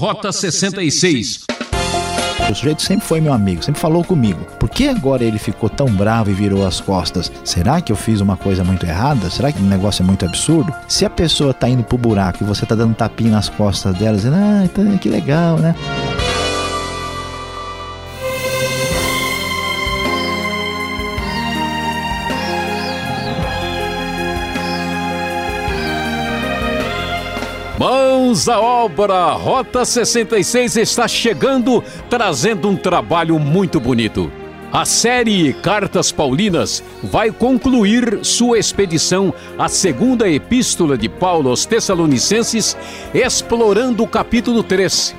Rota 0.00 0.32
66. 0.32 1.40
O 2.50 2.54
sujeito 2.54 2.80
sempre 2.80 3.06
foi 3.06 3.20
meu 3.20 3.34
amigo, 3.34 3.62
sempre 3.62 3.78
falou 3.78 4.02
comigo. 4.02 4.46
Por 4.58 4.70
que 4.70 4.88
agora 4.88 5.22
ele 5.22 5.38
ficou 5.38 5.68
tão 5.68 5.88
bravo 5.88 6.30
e 6.30 6.32
virou 6.32 6.66
as 6.66 6.80
costas? 6.80 7.30
Será 7.44 7.82
que 7.82 7.92
eu 7.92 7.96
fiz 7.96 8.22
uma 8.22 8.34
coisa 8.34 8.64
muito 8.64 8.86
errada? 8.86 9.28
Será 9.28 9.52
que 9.52 9.60
o 9.60 9.62
negócio 9.62 10.02
é 10.02 10.06
muito 10.06 10.24
absurdo? 10.24 10.72
Se 10.88 11.04
a 11.04 11.10
pessoa 11.10 11.52
tá 11.52 11.68
indo 11.68 11.84
pro 11.84 11.98
buraco 11.98 12.42
e 12.42 12.46
você 12.46 12.64
tá 12.64 12.74
dando 12.74 12.94
tapinha 12.94 13.32
nas 13.32 13.50
costas 13.50 13.94
dela, 13.94 14.16
dizendo, 14.16 14.36
ah, 14.36 14.62
então, 14.64 14.96
que 14.96 15.10
legal, 15.10 15.58
né? 15.58 15.74
Mãos 28.40 28.48
à 28.48 28.58
obra! 28.58 29.32
Rota 29.32 29.84
66 29.84 30.76
está 30.76 31.06
chegando, 31.06 31.84
trazendo 32.08 32.70
um 32.70 32.76
trabalho 32.76 33.38
muito 33.38 33.78
bonito. 33.78 34.32
A 34.72 34.86
série 34.86 35.52
Cartas 35.52 36.10
Paulinas 36.10 36.82
vai 37.02 37.30
concluir 37.30 38.20
sua 38.22 38.58
expedição 38.58 39.34
à 39.58 39.68
segunda 39.68 40.26
epístola 40.26 40.96
de 40.96 41.06
Paulo 41.06 41.50
aos 41.50 41.66
Tessalonicenses, 41.66 42.78
explorando 43.12 44.04
o 44.04 44.08
capítulo 44.08 44.62
3. 44.62 45.14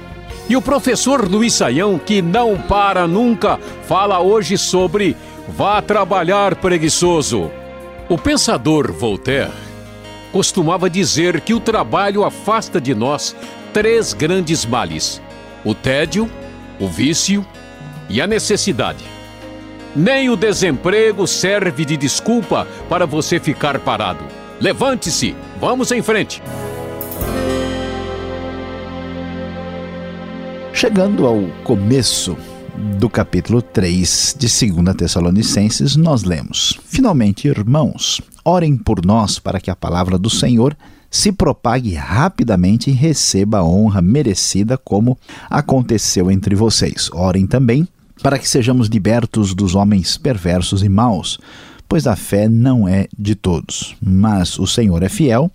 E 0.50 0.56
o 0.56 0.62
professor 0.62 1.30
Luiz 1.30 1.54
Saião, 1.54 2.00
que 2.00 2.24
não 2.24 2.58
para 2.58 3.06
nunca, 3.06 3.60
fala 3.88 4.20
hoje 4.20 4.58
sobre 4.58 5.16
Vá 5.48 5.80
trabalhar 5.80 6.56
preguiçoso. 6.56 7.52
O 8.10 8.18
pensador 8.18 8.92
Voltaire 8.92 9.71
costumava 10.32 10.90
dizer 10.90 11.42
que 11.42 11.54
o 11.54 11.60
trabalho 11.60 12.24
afasta 12.24 12.80
de 12.80 12.96
nós 12.96 13.36
três 13.74 14.14
grandes 14.14 14.66
males: 14.66 15.22
o 15.64 15.74
tédio, 15.74 16.30
o 16.80 16.88
vício 16.88 17.46
e 18.10 18.22
a 18.22 18.28
necessidade. 18.28 19.04
Nem 19.96 20.30
o 20.30 20.38
desemprego 20.38 21.28
serve 21.28 21.84
de 21.84 21.98
desculpa 21.98 22.66
para 22.88 23.06
você 23.06 23.40
ficar 23.40 23.80
parado. 23.80 24.24
Levante-se, 24.60 25.36
vamos 25.60 25.92
em 25.92 26.02
frente. 26.02 26.42
Chegando 30.72 31.28
ao 31.28 31.44
começo 31.64 32.38
do 33.00 33.10
capítulo 33.10 33.62
3 33.62 34.36
de 34.38 34.48
2 34.48 34.96
Tessalonicenses, 34.96 35.96
nós 35.96 36.24
lemos: 36.24 36.80
Finalmente, 36.86 37.48
irmãos, 37.48 38.22
orem 38.44 38.78
por 38.78 39.06
nós 39.06 39.40
para 39.40 39.60
que 39.60 39.70
a 39.70 39.76
palavra 39.76 40.18
do 40.18 40.30
Senhor 40.30 40.76
se 41.10 41.32
propague 41.32 41.94
rapidamente 41.94 42.90
e 42.90 42.94
receba 42.94 43.60
a 43.60 43.66
honra 43.66 44.02
merecida, 44.02 44.78
como 44.78 45.18
aconteceu 45.50 46.32
entre 46.32 46.56
vocês. 46.56 47.10
Orem 47.14 47.46
também 47.46 47.88
para 48.24 48.40
que 48.40 48.48
sejamos 48.48 48.88
libertos 48.88 49.54
dos 49.54 49.76
homens 49.76 50.18
perversos 50.18 50.84
e 50.84 50.90
maus, 50.90 51.40
pois 51.90 52.08
a 52.08 52.16
fé 52.16 52.48
não 52.48 52.88
é 52.88 53.08
de 53.18 53.36
todos. 53.36 53.96
Mas 54.02 54.58
o 54.58 54.66
Senhor 54.66 55.04
é 55.04 55.10
fiel 55.10 55.52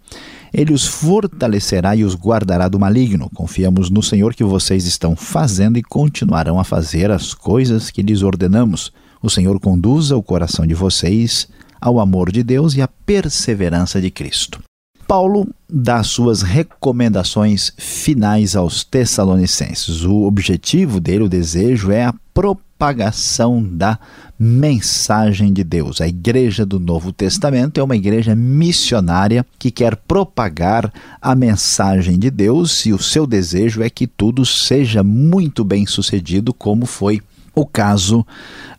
ele 0.53 0.73
os 0.73 0.87
fortalecerá 0.87 1.97
e 1.97 2.05
os 2.05 2.15
guardará 2.15 2.69
do 2.69 2.79
maligno. 2.79 3.31
Confiamos 3.35 3.91
no 3.91 4.03
Senhor 4.03 4.35
que 4.35 4.45
vocês 4.45 4.87
estão 4.87 5.15
fazendo 5.17 5.79
e 5.79 5.83
continuarão 5.83 6.59
a 6.59 6.65
fazer 6.65 7.11
as 7.11 7.35
coisas 7.35 7.91
que 7.91 8.03
lhes 8.03 8.23
ordenamos. 8.23 8.93
O 9.23 9.31
Senhor 9.31 9.59
conduza 9.61 10.17
o 10.17 10.23
coração 10.23 10.67
de 10.67 10.75
vocês 10.75 11.49
ao 11.81 12.01
amor 12.01 12.31
de 12.31 12.43
Deus 12.43 12.75
e 12.75 12.83
à 12.83 12.89
perseverança 12.89 14.01
de 14.01 14.11
Cristo. 14.11 14.61
Paulo 15.07 15.49
dá 15.71 16.03
suas 16.03 16.43
recomendações 16.43 17.73
finais 17.77 18.57
aos 18.57 18.83
Tessalonicenses. 18.83 20.05
O 20.05 20.23
objetivo 20.23 21.01
dele, 21.01 21.25
o 21.25 21.29
desejo, 21.29 21.93
é 21.93 22.05
a 22.05 22.15
propagação 22.37 23.65
da 23.65 23.99
mensagem 24.39 25.55
de 25.55 25.65
Deus. 25.65 26.03
A 26.03 26.07
igreja 26.07 26.67
do 26.67 26.79
Novo 26.79 27.11
Testamento 27.11 27.81
é 27.81 27.83
uma 27.83 27.97
igreja 27.97 28.35
missionária 28.35 29.47
que 29.59 29.71
quer 29.71 29.97
propagar 29.97 30.93
a 31.19 31.35
mensagem 31.35 32.19
de 32.19 32.31
Deus 32.31 32.85
e 32.85 32.93
o 32.93 33.03
seu 33.03 33.27
desejo 33.27 33.83
é 33.83 33.89
que 33.89 34.07
tudo 34.07 34.45
seja 34.45 35.03
muito 35.03 35.65
bem 35.65 35.87
sucedido, 35.87 36.53
como 36.53 36.85
foi 36.85 37.23
o 37.55 37.65
caso 37.65 38.27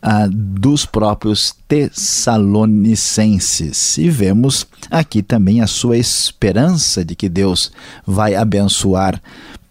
ah, 0.04 0.28
dos 0.32 0.86
próprios 0.86 1.56
Tessalonicenses. 1.68 3.98
E 3.98 4.08
vemos 4.08 4.68
aqui 4.92 5.24
também 5.24 5.62
a 5.62 5.68
sua 5.68 5.98
esperança 5.98 7.04
de 7.04 7.16
que 7.16 7.28
Deus 7.28 7.72
vai 8.06 8.36
abençoar 8.36 9.20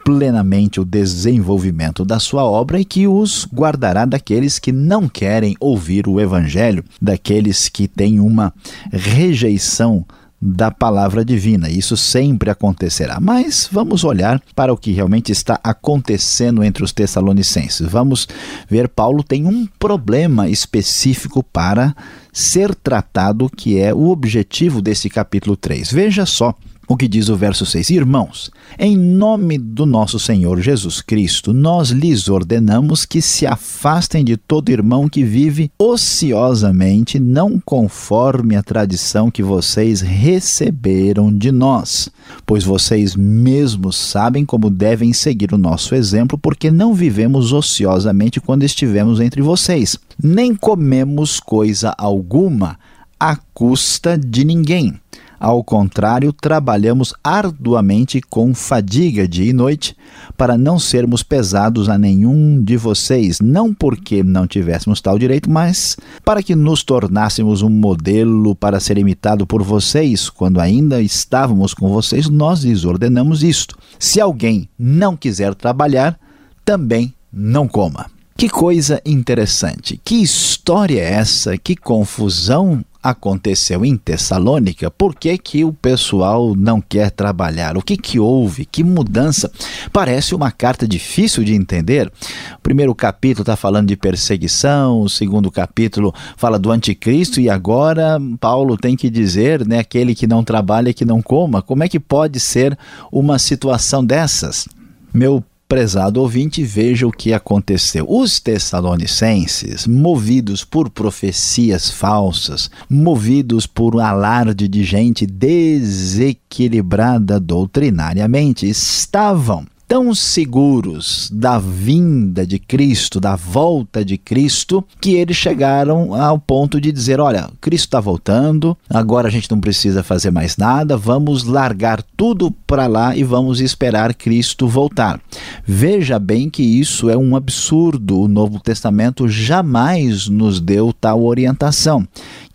plenamente 0.06 0.80
o 0.80 0.84
desenvolvimento 0.84 2.04
da 2.04 2.20
sua 2.20 2.44
obra 2.44 2.78
e 2.78 2.84
que 2.84 3.08
os 3.08 3.44
guardará 3.52 4.04
daqueles 4.04 4.56
que 4.56 4.70
não 4.70 5.08
querem 5.08 5.56
ouvir 5.58 6.06
o 6.06 6.20
Evangelho, 6.20 6.84
daqueles 7.02 7.68
que 7.68 7.88
têm 7.88 8.20
uma 8.20 8.54
rejeição 8.92 10.06
da 10.40 10.70
palavra 10.70 11.24
divina. 11.24 11.68
Isso 11.68 11.96
sempre 11.96 12.50
acontecerá. 12.50 13.18
Mas 13.18 13.68
vamos 13.72 14.04
olhar 14.04 14.40
para 14.54 14.72
o 14.72 14.76
que 14.76 14.92
realmente 14.92 15.32
está 15.32 15.58
acontecendo 15.60 16.62
entre 16.62 16.84
os 16.84 16.92
tessalonicenses. 16.92 17.90
Vamos 17.90 18.28
ver 18.70 18.88
Paulo 18.88 19.24
tem 19.24 19.44
um 19.44 19.66
problema 19.76 20.48
específico 20.48 21.42
para 21.42 21.96
ser 22.32 22.76
tratado, 22.76 23.50
que 23.50 23.80
é 23.80 23.92
o 23.92 24.08
objetivo 24.08 24.80
desse 24.80 25.10
capítulo 25.10 25.56
3. 25.56 25.90
Veja 25.90 26.24
só 26.24 26.54
o 26.88 26.96
que 26.96 27.08
diz 27.08 27.28
o 27.28 27.36
verso 27.36 27.66
6: 27.66 27.90
Irmãos, 27.90 28.50
em 28.78 28.96
nome 28.96 29.58
do 29.58 29.84
nosso 29.84 30.18
Senhor 30.18 30.60
Jesus 30.60 31.00
Cristo, 31.00 31.52
nós 31.52 31.90
lhes 31.90 32.28
ordenamos 32.28 33.04
que 33.04 33.20
se 33.20 33.46
afastem 33.46 34.24
de 34.24 34.36
todo 34.36 34.70
irmão 34.70 35.08
que 35.08 35.24
vive 35.24 35.70
ociosamente, 35.78 37.18
não 37.18 37.60
conforme 37.64 38.56
a 38.56 38.62
tradição 38.62 39.30
que 39.30 39.42
vocês 39.42 40.00
receberam 40.00 41.32
de 41.36 41.50
nós, 41.50 42.08
pois 42.44 42.64
vocês 42.64 43.16
mesmos 43.16 43.96
sabem 43.96 44.44
como 44.44 44.70
devem 44.70 45.12
seguir 45.12 45.52
o 45.52 45.58
nosso 45.58 45.94
exemplo, 45.94 46.38
porque 46.38 46.70
não 46.70 46.94
vivemos 46.94 47.52
ociosamente 47.52 48.40
quando 48.40 48.62
estivemos 48.62 49.20
entre 49.20 49.42
vocês, 49.42 49.98
nem 50.22 50.54
comemos 50.54 51.40
coisa 51.40 51.94
alguma 51.98 52.78
à 53.18 53.36
custa 53.54 54.16
de 54.16 54.44
ninguém 54.44 54.94
ao 55.38 55.62
contrário, 55.62 56.32
trabalhamos 56.32 57.14
arduamente 57.22 58.20
com 58.20 58.54
fadiga 58.54 59.28
dia 59.28 59.50
e 59.50 59.52
noite 59.52 59.96
para 60.36 60.56
não 60.56 60.78
sermos 60.78 61.22
pesados 61.22 61.88
a 61.88 61.98
nenhum 61.98 62.62
de 62.62 62.76
vocês, 62.76 63.40
não 63.40 63.74
porque 63.74 64.22
não 64.22 64.46
tivéssemos 64.46 65.00
tal 65.00 65.18
direito, 65.18 65.50
mas 65.50 65.96
para 66.24 66.42
que 66.42 66.54
nos 66.54 66.82
tornássemos 66.82 67.62
um 67.62 67.70
modelo 67.70 68.54
para 68.54 68.80
ser 68.80 68.98
imitado 68.98 69.46
por 69.46 69.62
vocês. 69.62 70.30
Quando 70.30 70.60
ainda 70.60 71.00
estávamos 71.00 71.74
com 71.74 71.88
vocês, 71.88 72.28
nós 72.28 72.64
lhes 72.64 72.84
ordenamos 72.84 73.42
isto: 73.42 73.76
se 73.98 74.20
alguém 74.20 74.68
não 74.78 75.16
quiser 75.16 75.54
trabalhar, 75.54 76.18
também 76.64 77.14
não 77.32 77.68
coma. 77.68 78.06
Que 78.36 78.50
coisa 78.50 79.00
interessante. 79.06 79.98
Que 80.04 80.16
história 80.16 81.00
é 81.00 81.12
essa? 81.14 81.56
Que 81.56 81.74
confusão 81.74 82.84
aconteceu 83.10 83.84
em 83.84 83.96
Tessalônica? 83.96 84.90
Por 84.90 85.14
que, 85.14 85.36
que 85.38 85.64
o 85.64 85.72
pessoal 85.72 86.54
não 86.56 86.80
quer 86.80 87.10
trabalhar? 87.10 87.76
O 87.76 87.82
que, 87.82 87.96
que 87.96 88.18
houve? 88.18 88.64
Que 88.64 88.82
mudança? 88.82 89.50
Parece 89.92 90.34
uma 90.34 90.50
carta 90.50 90.86
difícil 90.86 91.44
de 91.44 91.54
entender. 91.54 92.12
O 92.56 92.60
primeiro 92.62 92.94
capítulo 92.94 93.42
está 93.42 93.56
falando 93.56 93.88
de 93.88 93.96
perseguição, 93.96 95.00
o 95.00 95.08
segundo 95.08 95.50
capítulo 95.50 96.14
fala 96.36 96.58
do 96.58 96.70
anticristo 96.70 97.40
e 97.40 97.48
agora 97.48 98.18
Paulo 98.40 98.76
tem 98.76 98.96
que 98.96 99.08
dizer, 99.08 99.66
né, 99.66 99.78
aquele 99.78 100.14
que 100.14 100.26
não 100.26 100.42
trabalha 100.42 100.92
que 100.92 101.04
não 101.04 101.22
coma. 101.22 101.62
Como 101.62 101.84
é 101.84 101.88
que 101.88 102.00
pode 102.00 102.40
ser 102.40 102.76
uma 103.10 103.38
situação 103.38 104.04
dessas? 104.04 104.68
Meu 105.12 105.42
Prezado 105.68 106.20
ouvinte, 106.20 106.62
veja 106.62 107.08
o 107.08 107.10
que 107.10 107.32
aconteceu. 107.32 108.06
Os 108.08 108.38
Tessalonicenses, 108.38 109.84
movidos 109.84 110.64
por 110.64 110.88
profecias 110.88 111.90
falsas, 111.90 112.70
movidos 112.88 113.66
por 113.66 113.96
um 113.96 113.98
alarde 113.98 114.68
de 114.68 114.84
gente 114.84 115.26
desequilibrada 115.26 117.40
doutrinariamente, 117.40 118.68
estavam 118.68 119.66
tão 119.88 120.14
seguros 120.14 121.30
da 121.32 121.58
vinda 121.58 122.46
de 122.46 122.58
Cristo, 122.58 123.20
da 123.20 123.36
volta 123.36 124.04
de 124.04 124.18
Cristo, 124.18 124.84
que 125.00 125.14
eles 125.14 125.36
chegaram 125.36 126.14
ao 126.14 126.38
ponto 126.38 126.80
de 126.80 126.90
dizer: 126.90 127.20
olha, 127.20 127.48
Cristo 127.60 127.86
está 127.86 128.00
voltando, 128.00 128.76
agora 128.90 129.28
a 129.28 129.30
gente 129.30 129.50
não 129.50 129.60
precisa 129.60 130.02
fazer 130.02 130.30
mais 130.30 130.56
nada, 130.56 130.96
vamos 130.96 131.44
largar 131.44 132.02
tudo 132.16 132.50
para 132.66 132.86
lá 132.86 133.16
e 133.16 133.22
vamos 133.22 133.60
esperar 133.60 134.14
Cristo 134.14 134.68
voltar. 134.68 135.20
Veja 135.64 136.18
bem 136.18 136.50
que 136.50 136.62
isso 136.62 137.08
é 137.08 137.16
um 137.16 137.36
absurdo. 137.36 138.20
O 138.20 138.28
Novo 138.28 138.58
Testamento 138.60 139.28
jamais 139.28 140.28
nos 140.28 140.60
deu 140.60 140.92
tal 140.92 141.24
orientação 141.24 142.06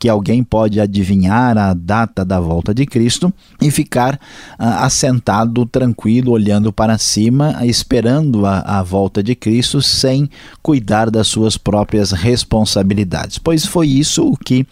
que 0.01 0.09
alguém 0.09 0.43
pode 0.43 0.81
adivinhar 0.81 1.55
a 1.59 1.75
data 1.75 2.25
da 2.25 2.39
volta 2.39 2.73
de 2.73 2.87
Cristo 2.87 3.31
e 3.61 3.69
ficar 3.69 4.19
ah, 4.57 4.83
assentado, 4.83 5.63
tranquilo, 5.63 6.31
olhando 6.31 6.73
para 6.73 6.97
cima, 6.97 7.63
esperando 7.63 8.47
a, 8.47 8.61
a 8.61 8.81
volta 8.81 9.21
de 9.21 9.35
Cristo 9.35 9.79
sem 9.79 10.27
cuidar 10.59 11.11
das 11.11 11.27
suas 11.27 11.55
próprias 11.55 12.11
responsabilidades. 12.13 13.37
Pois 13.37 13.63
foi 13.63 13.89
isso 13.89 14.25
o 14.27 14.35
que 14.35 14.65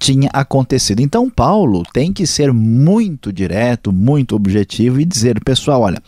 tinha 0.00 0.28
acontecido. 0.32 0.98
Então, 0.98 1.30
Paulo 1.30 1.84
tem 1.92 2.12
que 2.12 2.26
ser 2.26 2.52
muito 2.52 3.32
direto, 3.32 3.92
muito 3.92 4.34
objetivo 4.34 5.00
e 5.00 5.04
dizer, 5.04 5.38
pessoal, 5.44 5.82
olha, 5.82 6.02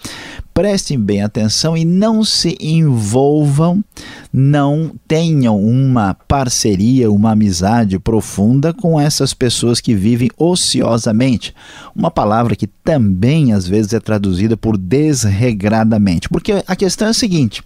prestem 0.55 0.99
bem 0.99 1.21
atenção 1.21 1.77
e 1.77 1.85
não 1.85 2.23
se 2.23 2.57
envolvam, 2.61 3.85
não 4.33 4.93
tenham 5.09 5.61
uma 5.61 6.15
parceria, 6.15 7.11
uma 7.11 7.33
amizade 7.33 7.99
profunda 7.99 8.73
com 8.73 8.99
essas 8.99 9.35
pessoas 9.35 9.81
que 9.81 9.97
vivem 9.97 10.31
ociosamente. 10.39 11.53
Uma 11.95 12.09
palavra 12.09 12.55
que 12.55 12.69
também 12.69 13.53
às 13.53 13.67
vezes 13.67 13.93
é 13.93 13.99
traduzida 13.99 14.57
por 14.57 14.79
desregradamente. 14.79 16.29
Porque 16.29 16.63
a 16.65 16.77
questão 16.77 17.09
é 17.09 17.11
a 17.11 17.15
seguinte: 17.15 17.61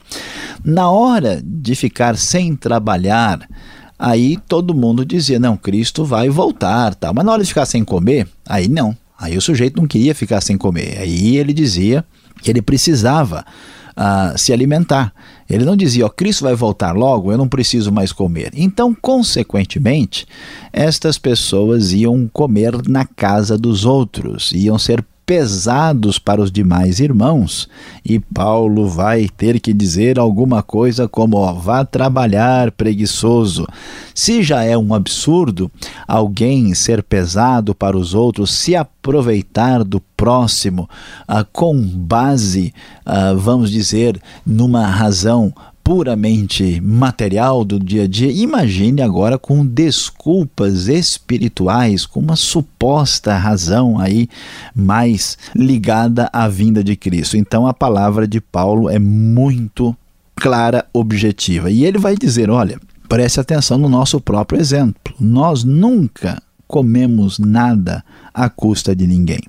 na 0.65 0.91
hora 0.91 1.43
de 1.45 1.75
ficar 1.75 2.17
sem 2.17 2.57
trabalhar, 2.57 3.47
aí 3.99 4.39
todo 4.49 4.75
mundo 4.75 5.05
dizia: 5.05 5.39
não, 5.39 5.59
Cristo 5.59 6.07
vai 6.07 6.31
voltar, 6.31 6.95
tal. 6.95 7.13
Mas 7.13 7.25
na 7.27 7.33
hora 7.33 7.43
de 7.43 7.49
ficar 7.49 7.67
sem 7.67 7.85
comer, 7.85 8.27
aí 8.47 8.67
não. 8.67 8.97
Aí 9.21 9.37
o 9.37 9.43
sujeito 9.43 9.77
não 9.77 9.87
queria 9.87 10.15
ficar 10.15 10.41
sem 10.41 10.57
comer. 10.57 10.99
Aí 10.99 11.37
ele 11.37 11.53
dizia 11.53 12.05
que 12.41 12.51
ele 12.51 12.63
precisava 12.63 13.45
uh, 13.99 14.39
se 14.39 14.53
alimentar. 14.53 15.13
Ele 15.49 15.65
não 15.65 15.77
dizia, 15.77 16.07
ó, 16.07 16.09
Cristo 16.09 16.45
vai 16.45 16.55
voltar 16.55 16.93
logo, 16.93 17.33
eu 17.33 17.39
não 17.39 17.49
preciso 17.49 17.91
mais 17.91 18.13
comer. 18.13 18.53
Então, 18.55 18.95
consequentemente, 18.95 20.27
estas 20.73 21.19
pessoas 21.19 21.93
iam 21.93 22.29
comer 22.33 22.89
na 22.89 23.05
casa 23.05 23.59
dos 23.59 23.85
outros, 23.85 24.53
iam 24.53 24.79
ser 24.79 25.05
pesados 25.29 26.19
para 26.19 26.41
os 26.41 26.51
demais 26.51 27.01
irmãos, 27.01 27.69
e 28.03 28.19
Paulo 28.19 28.89
vai 28.89 29.29
ter 29.29 29.61
que 29.61 29.75
dizer 29.75 30.19
alguma 30.19 30.63
coisa 30.63 31.07
como: 31.07 31.37
ó, 31.37 31.53
vá 31.53 31.85
trabalhar, 31.85 32.73
preguiçoso. 32.73 33.67
Se 34.15 34.43
já 34.43 34.65
é 34.65 34.75
um 34.75 34.95
absurdo 34.95 35.71
alguém 36.07 36.73
ser 36.73 37.03
pesado 37.03 37.75
para 37.75 37.95
os 37.95 38.15
outros, 38.15 38.51
se 38.53 38.75
aproveitar 38.75 39.85
do 39.85 40.01
próximo 40.17 40.89
ah, 41.29 41.45
com 41.45 41.79
base, 41.79 42.73
ah, 43.05 43.35
vamos 43.35 43.71
dizer, 43.71 44.19
numa 44.47 44.87
razão 44.87 45.53
puramente 45.89 46.83
material 46.83 47.65
do 47.65 47.81
dia 47.81 48.03
a 48.03 48.07
dia, 48.07 48.31
imagine 48.31 49.01
agora 49.01 49.39
com 49.39 49.65
desculpas 49.65 50.87
espirituais, 50.87 52.05
com 52.05 52.21
uma 52.21 52.37
suposta 52.37 53.35
razão 53.35 53.99
aí 53.99 54.29
mais 54.77 55.39
ligada 55.57 56.29
à 56.31 56.47
vinda 56.47 56.85
de 56.85 56.95
Cristo. 56.95 57.39
Então 57.39 57.67
a 57.67 57.73
palavra 57.73 58.29
de 58.29 58.39
Paulo 58.39 58.91
é 58.91 58.99
muito 58.99 59.97
clara, 60.37 60.85
objetiva. 60.93 61.71
E 61.71 61.87
ele 61.87 61.97
vai 61.97 62.17
dizer: 62.17 62.51
olha, 62.51 62.79
preste 63.09 63.41
atenção 63.41 63.79
no 63.79 63.89
nosso 63.89 64.21
próprio 64.21 64.61
exemplo. 64.61 65.15
Nós 65.19 65.65
nunca 65.65 66.43
comemos 66.67 67.39
nada 67.39 68.05
à 68.35 68.51
custa 68.51 68.95
de 68.95 69.07
ninguém. 69.07 69.41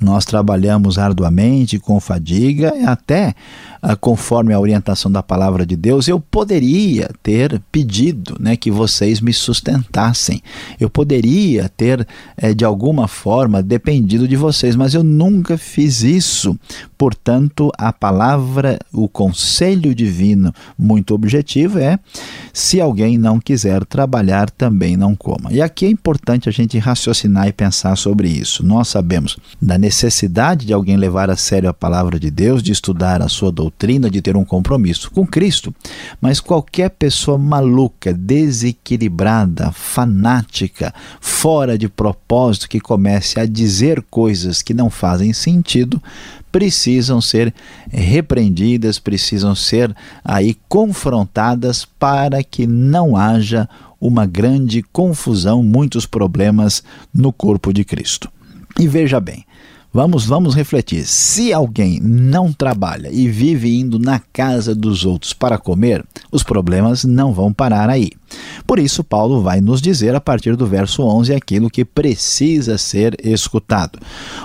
Nós 0.00 0.24
trabalhamos 0.24 0.98
arduamente, 0.98 1.78
com 1.78 2.00
fadiga, 2.00 2.72
até 2.86 3.34
ah, 3.84 3.96
conforme 3.96 4.54
a 4.54 4.60
orientação 4.60 5.10
da 5.10 5.24
palavra 5.24 5.66
de 5.66 5.74
Deus, 5.74 6.06
eu 6.06 6.20
poderia 6.20 7.10
ter 7.20 7.60
pedido 7.72 8.36
né, 8.38 8.56
que 8.56 8.70
vocês 8.70 9.20
me 9.20 9.32
sustentassem. 9.32 10.40
Eu 10.78 10.88
poderia 10.88 11.68
ter, 11.68 12.06
eh, 12.36 12.54
de 12.54 12.64
alguma 12.64 13.08
forma, 13.08 13.60
dependido 13.60 14.28
de 14.28 14.36
vocês, 14.36 14.76
mas 14.76 14.94
eu 14.94 15.02
nunca 15.02 15.58
fiz 15.58 16.02
isso. 16.02 16.56
Portanto, 16.96 17.72
a 17.76 17.92
palavra, 17.92 18.78
o 18.92 19.08
conselho 19.08 19.92
divino, 19.92 20.54
muito 20.78 21.12
objetivo, 21.12 21.80
é: 21.80 21.98
se 22.52 22.80
alguém 22.80 23.18
não 23.18 23.40
quiser 23.40 23.84
trabalhar, 23.84 24.48
também 24.48 24.96
não 24.96 25.16
coma. 25.16 25.52
E 25.52 25.60
aqui 25.60 25.86
é 25.86 25.90
importante 25.90 26.48
a 26.48 26.52
gente 26.52 26.78
raciocinar 26.78 27.48
e 27.48 27.52
pensar 27.52 27.96
sobre 27.96 28.28
isso. 28.28 28.64
Nós 28.64 28.86
sabemos 28.86 29.36
da 29.60 29.78
necessidade 29.78 30.66
de 30.66 30.72
alguém 30.72 30.96
levar 30.96 31.30
a 31.30 31.36
sério 31.36 31.68
a 31.68 31.74
palavra 31.74 32.18
de 32.18 32.30
Deus, 32.30 32.62
de 32.62 32.72
estudar 32.72 33.22
a 33.22 33.28
sua 33.28 33.52
doutrina, 33.52 34.10
de 34.10 34.20
ter 34.20 34.36
um 34.36 34.44
compromisso 34.44 35.10
com 35.10 35.26
Cristo, 35.26 35.74
mas 36.20 36.40
qualquer 36.40 36.90
pessoa 36.90 37.38
maluca, 37.38 38.12
desequilibrada, 38.12 39.70
fanática, 39.72 40.92
fora 41.20 41.78
de 41.78 41.88
propósito, 41.88 42.68
que 42.68 42.80
comece 42.80 43.38
a 43.38 43.46
dizer 43.46 44.02
coisas 44.10 44.62
que 44.62 44.74
não 44.74 44.90
fazem 44.90 45.32
sentido, 45.32 46.02
precisam 46.50 47.20
ser 47.20 47.54
repreendidas, 47.90 48.98
precisam 48.98 49.54
ser 49.54 49.96
aí 50.22 50.56
confrontadas 50.68 51.86
para 51.98 52.44
que 52.44 52.66
não 52.66 53.16
haja 53.16 53.68
uma 53.98 54.26
grande 54.26 54.82
confusão, 54.82 55.62
muitos 55.62 56.04
problemas 56.04 56.82
no 57.14 57.32
corpo 57.32 57.72
de 57.72 57.84
Cristo. 57.84 58.30
E 58.78 58.88
veja 58.88 59.20
bem, 59.20 59.44
Vamos, 59.94 60.24
vamos 60.24 60.54
refletir. 60.54 61.04
Se 61.04 61.52
alguém 61.52 62.00
não 62.00 62.50
trabalha 62.50 63.10
e 63.12 63.28
vive 63.28 63.78
indo 63.78 63.98
na 63.98 64.18
casa 64.32 64.74
dos 64.74 65.04
outros 65.04 65.34
para 65.34 65.58
comer, 65.58 66.02
os 66.30 66.42
problemas 66.42 67.04
não 67.04 67.30
vão 67.30 67.52
parar 67.52 67.90
aí. 67.90 68.10
Por 68.66 68.78
isso, 68.78 69.04
Paulo 69.04 69.42
vai 69.42 69.60
nos 69.60 69.82
dizer 69.82 70.14
a 70.14 70.20
partir 70.20 70.56
do 70.56 70.66
verso 70.66 71.02
11 71.02 71.34
aquilo 71.34 71.68
que 71.68 71.84
precisa 71.84 72.78
ser 72.78 73.14
escutado. 73.22 73.98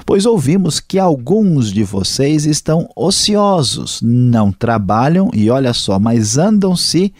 Pois 0.06 0.26
ouvimos 0.26 0.82
que 0.82 1.00
alguns 1.00 1.72
de 1.72 1.86
vocês 1.86 2.46
estão 2.46 2.90
ociosos, 2.94 4.02
não 4.04 4.52
trabalham 4.52 5.32
e 5.34 5.50
olha 5.50 5.74
só, 5.74 5.98
mas 5.98 6.38
andam 6.38 6.76
se 6.76 7.14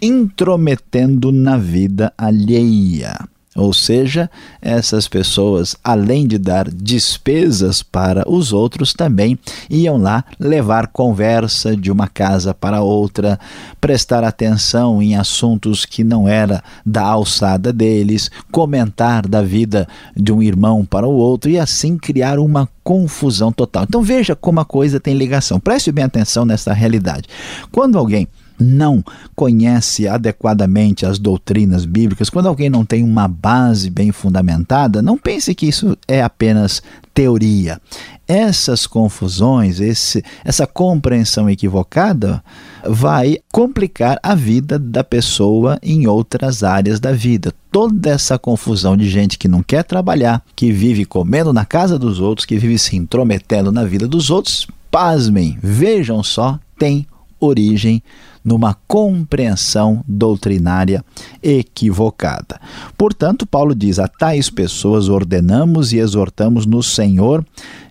intrometendo 0.00 1.32
na 1.32 1.56
vida 1.56 2.12
alheia. 2.16 3.31
Ou 3.54 3.74
seja, 3.74 4.30
essas 4.62 5.06
pessoas, 5.06 5.76
além 5.84 6.26
de 6.26 6.38
dar 6.38 6.70
despesas 6.70 7.82
para 7.82 8.26
os 8.26 8.50
outros, 8.50 8.94
também 8.94 9.38
iam 9.68 9.98
lá 9.98 10.24
levar 10.40 10.86
conversa 10.86 11.76
de 11.76 11.92
uma 11.92 12.08
casa 12.08 12.54
para 12.54 12.80
outra, 12.80 13.38
prestar 13.78 14.24
atenção 14.24 15.02
em 15.02 15.16
assuntos 15.16 15.84
que 15.84 16.02
não 16.02 16.26
era 16.26 16.62
da 16.84 17.02
alçada 17.02 17.74
deles, 17.74 18.30
comentar 18.50 19.28
da 19.28 19.42
vida 19.42 19.86
de 20.16 20.32
um 20.32 20.42
irmão 20.42 20.82
para 20.82 21.06
o 21.06 21.12
outro 21.12 21.50
e 21.50 21.58
assim 21.58 21.98
criar 21.98 22.38
uma 22.38 22.66
confusão 22.82 23.52
total. 23.52 23.84
Então 23.84 24.02
veja 24.02 24.34
como 24.34 24.60
a 24.60 24.64
coisa 24.64 24.98
tem 24.98 25.14
ligação. 25.14 25.60
Preste 25.60 25.92
bem 25.92 26.04
atenção 26.04 26.46
nessa 26.46 26.72
realidade. 26.72 27.28
Quando 27.70 27.98
alguém 27.98 28.26
não 28.62 29.04
conhece 29.34 30.08
adequadamente 30.08 31.04
as 31.04 31.18
doutrinas 31.18 31.84
bíblicas, 31.84 32.30
quando 32.30 32.46
alguém 32.46 32.70
não 32.70 32.84
tem 32.84 33.02
uma 33.02 33.28
base 33.28 33.90
bem 33.90 34.12
fundamentada, 34.12 35.02
não 35.02 35.18
pense 35.18 35.54
que 35.54 35.66
isso 35.66 35.96
é 36.06 36.22
apenas 36.22 36.82
teoria. 37.12 37.80
Essas 38.26 38.86
confusões, 38.86 39.80
esse, 39.80 40.24
essa 40.44 40.66
compreensão 40.66 41.50
equivocada 41.50 42.42
vai 42.88 43.38
complicar 43.52 44.18
a 44.22 44.34
vida 44.34 44.78
da 44.78 45.04
pessoa 45.04 45.78
em 45.82 46.06
outras 46.06 46.62
áreas 46.62 46.98
da 46.98 47.12
vida. 47.12 47.52
Toda 47.70 48.10
essa 48.10 48.38
confusão 48.38 48.96
de 48.96 49.08
gente 49.08 49.38
que 49.38 49.48
não 49.48 49.62
quer 49.62 49.84
trabalhar, 49.84 50.42
que 50.56 50.72
vive 50.72 51.04
comendo 51.04 51.52
na 51.52 51.64
casa 51.64 51.98
dos 51.98 52.20
outros, 52.20 52.46
que 52.46 52.56
vive 52.56 52.78
se 52.78 52.96
intrometendo 52.96 53.70
na 53.70 53.84
vida 53.84 54.08
dos 54.08 54.30
outros, 54.30 54.66
pasmem, 54.90 55.58
vejam 55.62 56.22
só, 56.22 56.58
tem 56.78 57.06
origem 57.40 58.02
numa 58.44 58.76
compreensão 58.86 60.04
doutrinária 60.06 61.04
equivocada. 61.42 62.60
Portanto, 62.96 63.46
Paulo 63.46 63.74
diz: 63.74 63.98
a 63.98 64.08
tais 64.08 64.50
pessoas 64.50 65.08
ordenamos 65.08 65.92
e 65.92 65.98
exortamos 65.98 66.66
no 66.66 66.82
Senhor 66.82 67.44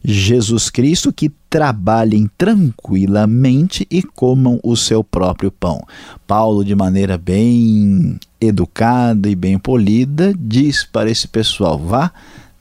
Jesus 0.03 0.70
Cristo 0.70 1.13
que 1.13 1.31
trabalhem 1.50 2.29
tranquilamente 2.38 3.88
e 3.89 4.01
comam 4.01 4.60
o 4.63 4.75
seu 4.75 5.03
próprio 5.03 5.51
pão. 5.51 5.86
Paulo, 6.25 6.63
de 6.65 6.75
maneira 6.75 7.17
bem 7.17 8.20
educada 8.39 9.29
e 9.29 9.36
bem 9.36 9.60
polida, 9.60 10.34
diz 10.38 10.84
para 10.84 11.10
esse 11.10 11.27
pessoal: 11.27 11.77
vá 11.77 12.12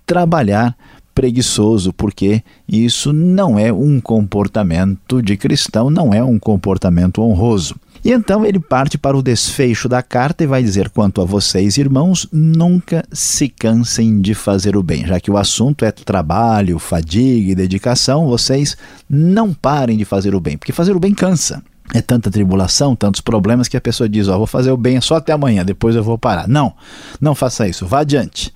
trabalhar 0.06 0.76
preguiçoso, 1.14 1.92
porque 1.92 2.42
isso 2.68 3.12
não 3.12 3.58
é 3.58 3.72
um 3.72 4.00
comportamento 4.00 5.22
de 5.22 5.36
cristão, 5.36 5.90
não 5.90 6.14
é 6.14 6.22
um 6.22 6.38
comportamento 6.38 7.22
honroso. 7.22 7.74
E 8.02 8.12
então 8.12 8.46
ele 8.46 8.58
parte 8.58 8.96
para 8.96 9.16
o 9.16 9.22
desfecho 9.22 9.88
da 9.88 10.02
carta 10.02 10.42
e 10.42 10.46
vai 10.46 10.62
dizer: 10.62 10.88
quanto 10.88 11.20
a 11.20 11.24
vocês, 11.24 11.76
irmãos, 11.76 12.26
nunca 12.32 13.04
se 13.12 13.48
cansem 13.48 14.20
de 14.20 14.34
fazer 14.34 14.76
o 14.76 14.82
bem. 14.82 15.06
Já 15.06 15.20
que 15.20 15.30
o 15.30 15.36
assunto 15.36 15.84
é 15.84 15.92
trabalho, 15.92 16.78
fadiga 16.78 17.52
e 17.52 17.54
dedicação, 17.54 18.26
vocês 18.26 18.76
não 19.08 19.52
parem 19.52 19.98
de 19.98 20.04
fazer 20.04 20.34
o 20.34 20.40
bem, 20.40 20.56
porque 20.56 20.72
fazer 20.72 20.96
o 20.96 21.00
bem 21.00 21.12
cansa. 21.12 21.62
É 21.92 22.00
tanta 22.00 22.30
tribulação, 22.30 22.94
tantos 22.94 23.20
problemas 23.20 23.68
que 23.68 23.76
a 23.76 23.80
pessoa 23.80 24.08
diz: 24.08 24.28
Ó, 24.28 24.38
vou 24.38 24.46
fazer 24.46 24.70
o 24.70 24.76
bem 24.76 25.00
só 25.00 25.16
até 25.16 25.32
amanhã, 25.32 25.64
depois 25.64 25.96
eu 25.96 26.02
vou 26.02 26.18
parar. 26.18 26.48
Não, 26.48 26.72
não 27.20 27.34
faça 27.34 27.68
isso, 27.68 27.86
vá 27.86 28.00
adiante. 28.00 28.52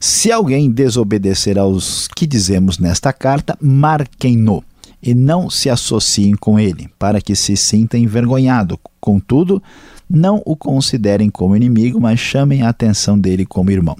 Se 0.00 0.30
alguém 0.30 0.70
desobedecer 0.70 1.58
aos 1.58 2.08
que 2.14 2.26
dizemos 2.26 2.78
nesta 2.78 3.12
carta, 3.12 3.56
marquem-no 3.60 4.62
e 5.02 5.14
não 5.14 5.48
se 5.48 5.70
associem 5.70 6.34
com 6.34 6.58
ele, 6.58 6.88
para 6.98 7.20
que 7.20 7.34
se 7.34 7.56
sinta 7.56 7.96
envergonhado. 7.96 8.78
Contudo, 9.00 9.62
não 10.08 10.42
o 10.46 10.56
considerem 10.56 11.28
como 11.28 11.54
inimigo, 11.54 12.00
mas 12.00 12.18
chamem 12.18 12.62
a 12.62 12.70
atenção 12.70 13.18
dele 13.18 13.44
como 13.44 13.70
irmão. 13.70 13.96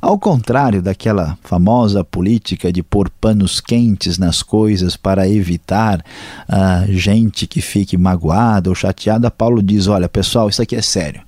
Ao 0.00 0.18
contrário 0.18 0.80
daquela 0.80 1.36
famosa 1.42 2.02
política 2.02 2.72
de 2.72 2.82
pôr 2.82 3.10
panos 3.20 3.60
quentes 3.60 4.16
nas 4.16 4.42
coisas 4.42 4.96
para 4.96 5.28
evitar 5.28 6.02
a 6.48 6.84
uh, 6.88 6.92
gente 6.92 7.46
que 7.46 7.60
fique 7.60 7.96
magoada 7.98 8.70
ou 8.70 8.74
chateada, 8.74 9.30
Paulo 9.30 9.62
diz: 9.62 9.86
olha, 9.86 10.08
pessoal, 10.08 10.48
isso 10.48 10.62
aqui 10.62 10.74
é 10.74 10.82
sério. 10.82 11.20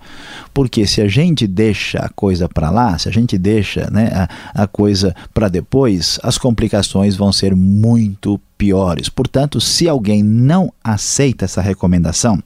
Porque 0.55 0.87
se 0.87 1.00
a 1.00 1.09
gente 1.09 1.47
deixa 1.47 1.99
a 1.99 2.09
coisa 2.09 2.49
para 2.49 2.71
lá, 2.71 2.99
se 2.99 3.09
a 3.09 3.12
gente 3.12 3.37
deixa 3.37 3.91
né, 3.91 4.11
a, 4.55 4.62
a 4.62 4.67
coisa 4.67 5.14
para 5.35 5.49
depois, 5.49 6.19
as 6.23 6.38
complicações 6.38 7.17
vão 7.17 7.33
ser 7.33 7.55
muito 7.55 8.41
piores. 8.62 9.09
Portanto, 9.09 9.61
se 9.61 9.88
alguém 9.88 10.23
não 10.23 10.73
aceita 10.85 11.45
essa 11.45 11.61
recomendação, 11.61 12.40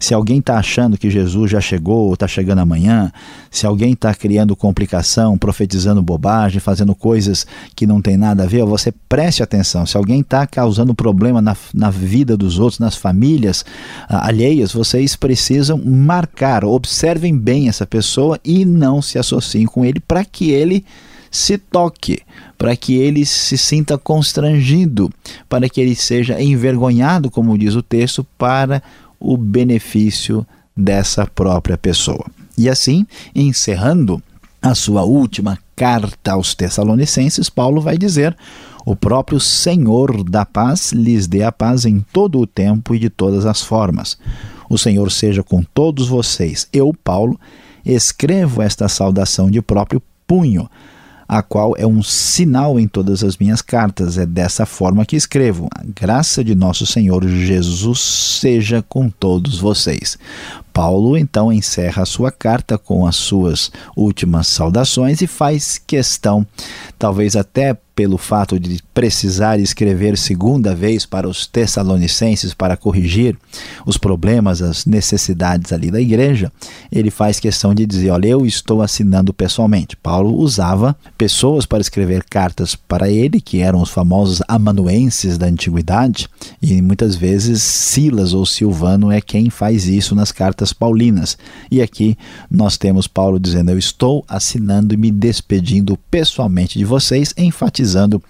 se 0.00 0.12
alguém 0.12 0.40
está 0.40 0.56
achando 0.58 0.98
que 0.98 1.08
Jesus 1.08 1.52
já 1.52 1.60
chegou 1.60 2.08
ou 2.08 2.14
está 2.14 2.26
chegando 2.26 2.58
amanhã, 2.58 3.12
se 3.48 3.64
alguém 3.64 3.92
está 3.92 4.12
criando 4.12 4.56
complicação, 4.56 5.38
profetizando 5.38 6.02
bobagem, 6.02 6.58
fazendo 6.58 6.96
coisas 6.96 7.46
que 7.76 7.86
não 7.86 8.02
tem 8.02 8.16
nada 8.16 8.42
a 8.42 8.46
ver, 8.46 8.64
você 8.64 8.92
preste 9.08 9.40
atenção. 9.40 9.86
Se 9.86 9.96
alguém 9.96 10.22
está 10.22 10.48
causando 10.48 10.96
problema 10.96 11.40
na, 11.40 11.56
na 11.72 11.90
vida 11.90 12.36
dos 12.36 12.58
outros, 12.58 12.80
nas 12.80 12.96
famílias 12.96 13.64
ah, 14.08 14.26
alheias, 14.26 14.72
vocês 14.72 15.14
precisam 15.14 15.78
marcar, 15.78 16.64
observem 16.64 17.38
bem 17.38 17.68
essa 17.68 17.86
pessoa 17.86 18.36
e 18.44 18.64
não 18.64 19.00
se 19.00 19.16
associem 19.16 19.66
com 19.66 19.84
ele 19.84 20.00
para 20.00 20.24
que 20.24 20.50
ele 20.50 20.84
se 21.32 21.56
toque, 21.56 22.20
para 22.58 22.76
que 22.76 22.94
ele 22.94 23.24
se 23.24 23.56
sinta 23.56 23.96
constrangido, 23.96 25.10
para 25.48 25.66
que 25.66 25.80
ele 25.80 25.96
seja 25.96 26.40
envergonhado, 26.40 27.30
como 27.30 27.56
diz 27.56 27.74
o 27.74 27.82
texto, 27.82 28.22
para 28.36 28.82
o 29.18 29.36
benefício 29.38 30.46
dessa 30.76 31.26
própria 31.26 31.78
pessoa. 31.78 32.26
E 32.56 32.68
assim, 32.68 33.06
encerrando 33.34 34.22
a 34.60 34.74
sua 34.74 35.04
última 35.04 35.58
carta 35.74 36.32
aos 36.32 36.54
Tessalonicenses, 36.54 37.48
Paulo 37.48 37.80
vai 37.80 37.96
dizer: 37.96 38.36
O 38.84 38.94
próprio 38.94 39.40
Senhor 39.40 40.22
da 40.22 40.44
paz 40.44 40.92
lhes 40.92 41.26
dê 41.26 41.42
a 41.42 41.50
paz 41.50 41.86
em 41.86 42.04
todo 42.12 42.38
o 42.38 42.46
tempo 42.46 42.94
e 42.94 42.98
de 42.98 43.08
todas 43.08 43.46
as 43.46 43.62
formas. 43.62 44.18
O 44.68 44.76
Senhor 44.76 45.10
seja 45.10 45.42
com 45.42 45.62
todos 45.62 46.08
vocês. 46.08 46.68
Eu, 46.72 46.94
Paulo, 47.02 47.40
escrevo 47.84 48.60
esta 48.60 48.86
saudação 48.86 49.50
de 49.50 49.62
próprio 49.62 50.02
punho 50.26 50.68
a 51.32 51.40
qual 51.40 51.74
é 51.78 51.86
um 51.86 52.02
sinal 52.02 52.78
em 52.78 52.86
todas 52.86 53.24
as 53.24 53.38
minhas 53.38 53.62
cartas. 53.62 54.18
É 54.18 54.26
dessa 54.26 54.66
forma 54.66 55.06
que 55.06 55.16
escrevo. 55.16 55.66
A 55.74 55.82
graça 55.82 56.44
de 56.44 56.54
nosso 56.54 56.84
Senhor 56.84 57.26
Jesus 57.26 58.00
seja 58.00 58.84
com 58.86 59.08
todos 59.08 59.58
vocês. 59.58 60.18
Paulo 60.72 61.16
então 61.16 61.52
encerra 61.52 62.02
a 62.02 62.06
sua 62.06 62.30
carta 62.30 62.78
com 62.78 63.06
as 63.06 63.16
suas 63.16 63.70
últimas 63.96 64.46
saudações 64.46 65.20
e 65.20 65.26
faz 65.26 65.78
questão, 65.78 66.46
talvez 66.98 67.36
até 67.36 67.76
pelo 67.94 68.16
fato 68.16 68.58
de 68.58 68.80
precisar 68.94 69.60
escrever 69.60 70.16
segunda 70.16 70.74
vez 70.74 71.04
para 71.04 71.28
os 71.28 71.46
Tessalonicenses 71.46 72.54
para 72.54 72.76
corrigir 72.76 73.36
os 73.84 73.98
problemas, 73.98 74.62
as 74.62 74.86
necessidades 74.86 75.72
ali 75.72 75.90
da 75.90 76.00
igreja, 76.00 76.50
ele 76.90 77.10
faz 77.10 77.38
questão 77.38 77.74
de 77.74 77.84
dizer: 77.86 78.10
Olha, 78.10 78.28
eu 78.28 78.46
estou 78.46 78.82
assinando 78.82 79.32
pessoalmente. 79.32 79.96
Paulo 79.96 80.34
usava 80.36 80.96
pessoas 81.18 81.66
para 81.66 81.80
escrever 81.80 82.24
cartas 82.24 82.74
para 82.74 83.10
ele, 83.10 83.40
que 83.40 83.60
eram 83.60 83.80
os 83.80 83.90
famosos 83.90 84.42
amanuenses 84.48 85.36
da 85.36 85.46
antiguidade, 85.46 86.28
e 86.60 86.80
muitas 86.80 87.14
vezes 87.14 87.62
Silas 87.62 88.32
ou 88.32 88.46
Silvano 88.46 89.10
é 89.10 89.20
quem 89.20 89.50
faz 89.50 89.86
isso 89.86 90.14
nas 90.14 90.32
cartas 90.32 90.61
cartas 90.62 90.72
paulinas. 90.72 91.36
E 91.70 91.82
aqui 91.82 92.16
nós 92.50 92.78
temos 92.78 93.06
Paulo 93.06 93.38
dizendo: 93.38 93.70
Eu 93.70 93.78
estou 93.78 94.24
assinando 94.28 94.94
e 94.94 94.96
me 94.96 95.10
despedindo 95.10 95.98
pessoalmente 96.10 96.78
de 96.78 96.84
vocês, 96.84 97.34
enfatizando 97.36 98.22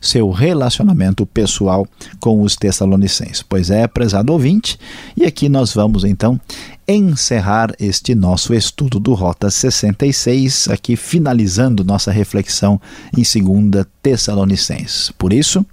seu 0.00 0.30
relacionamento 0.30 1.26
pessoal 1.26 1.86
com 2.20 2.42
os 2.42 2.56
Tessalonicenses. 2.56 3.42
Pois 3.42 3.70
é, 3.70 3.86
prezado 3.86 4.32
ouvinte, 4.32 4.78
e 5.16 5.24
aqui 5.24 5.48
nós 5.48 5.74
vamos 5.74 6.04
então 6.04 6.40
encerrar 6.86 7.72
este 7.78 8.14
nosso 8.14 8.52
estudo 8.54 8.98
do 8.98 9.14
Rota 9.14 9.50
66, 9.50 10.68
aqui 10.68 10.96
finalizando 10.96 11.84
nossa 11.84 12.10
reflexão 12.10 12.80
em 13.16 13.22
2 13.22 13.86
Tessalonicenses. 14.02 15.12
Por 15.16 15.32
isso, 15.32 15.64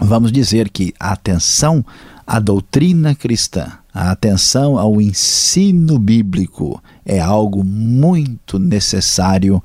vamos 0.00 0.32
dizer 0.32 0.68
que 0.70 0.92
atenção 0.98 1.84
à 2.26 2.40
doutrina 2.40 3.14
cristã 3.14 3.83
a 3.94 4.10
atenção 4.10 4.76
ao 4.76 5.00
ensino 5.00 6.00
bíblico 6.00 6.82
é 7.06 7.20
algo 7.20 7.62
muito 7.62 8.58
necessário 8.58 9.62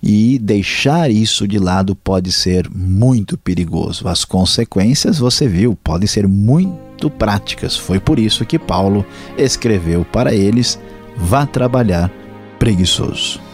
e 0.00 0.38
deixar 0.38 1.10
isso 1.10 1.48
de 1.48 1.58
lado 1.58 1.96
pode 1.96 2.30
ser 2.30 2.70
muito 2.70 3.36
perigoso. 3.36 4.06
As 4.06 4.24
consequências, 4.24 5.18
você 5.18 5.48
viu, 5.48 5.76
podem 5.82 6.06
ser 6.06 6.28
muito 6.28 7.10
práticas. 7.10 7.76
Foi 7.76 7.98
por 7.98 8.20
isso 8.20 8.46
que 8.46 8.58
Paulo 8.58 9.04
escreveu 9.36 10.04
para 10.04 10.32
eles: 10.32 10.78
vá 11.16 11.44
trabalhar 11.44 12.10
preguiçoso. 12.58 13.51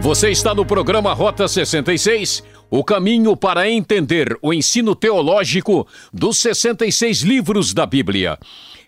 Você 0.00 0.30
está 0.30 0.54
no 0.54 0.64
programa 0.64 1.12
Rota 1.12 1.48
66, 1.48 2.42
o 2.70 2.84
caminho 2.84 3.36
para 3.36 3.68
entender 3.68 4.38
o 4.40 4.54
ensino 4.54 4.94
teológico 4.94 5.86
dos 6.12 6.38
66 6.38 7.22
livros 7.22 7.74
da 7.74 7.84
Bíblia. 7.84 8.38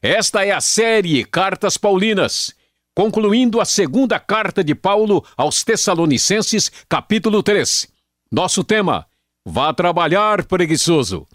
Esta 0.00 0.44
é 0.46 0.52
a 0.52 0.60
série 0.60 1.24
Cartas 1.24 1.76
Paulinas, 1.76 2.54
concluindo 2.94 3.60
a 3.60 3.64
segunda 3.64 4.20
carta 4.20 4.62
de 4.62 4.74
Paulo 4.74 5.24
aos 5.36 5.64
Tessalonicenses, 5.64 6.70
capítulo 6.88 7.42
3. 7.42 7.88
Nosso 8.30 8.62
tema: 8.62 9.04
Vá 9.44 9.74
trabalhar, 9.74 10.44
preguiçoso. 10.44 11.26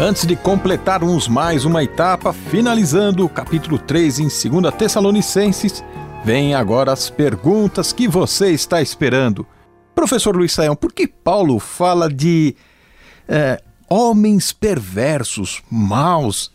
Antes 0.01 0.25
de 0.25 0.33
completarmos 0.33 1.27
mais 1.27 1.65
uma 1.65 1.83
etapa, 1.83 2.31
finalizando 2.31 3.25
o 3.25 3.29
capítulo 3.29 3.77
3 3.77 4.19
em 4.19 4.27
2 4.29 4.73
Tessalonicenses, 4.73 5.83
vem 6.23 6.55
agora 6.55 6.93
as 6.93 7.09
perguntas 7.09 7.91
que 7.91 8.07
você 8.07 8.51
está 8.51 8.81
esperando. 8.81 9.45
Professor 9.93 10.33
Luiz 10.33 10.53
Saião, 10.53 10.73
por 10.73 10.93
que 10.93 11.05
Paulo 11.05 11.59
fala 11.59 12.09
de 12.09 12.55
é, 13.27 13.61
homens 13.89 14.53
perversos, 14.53 15.61
maus, 15.69 16.49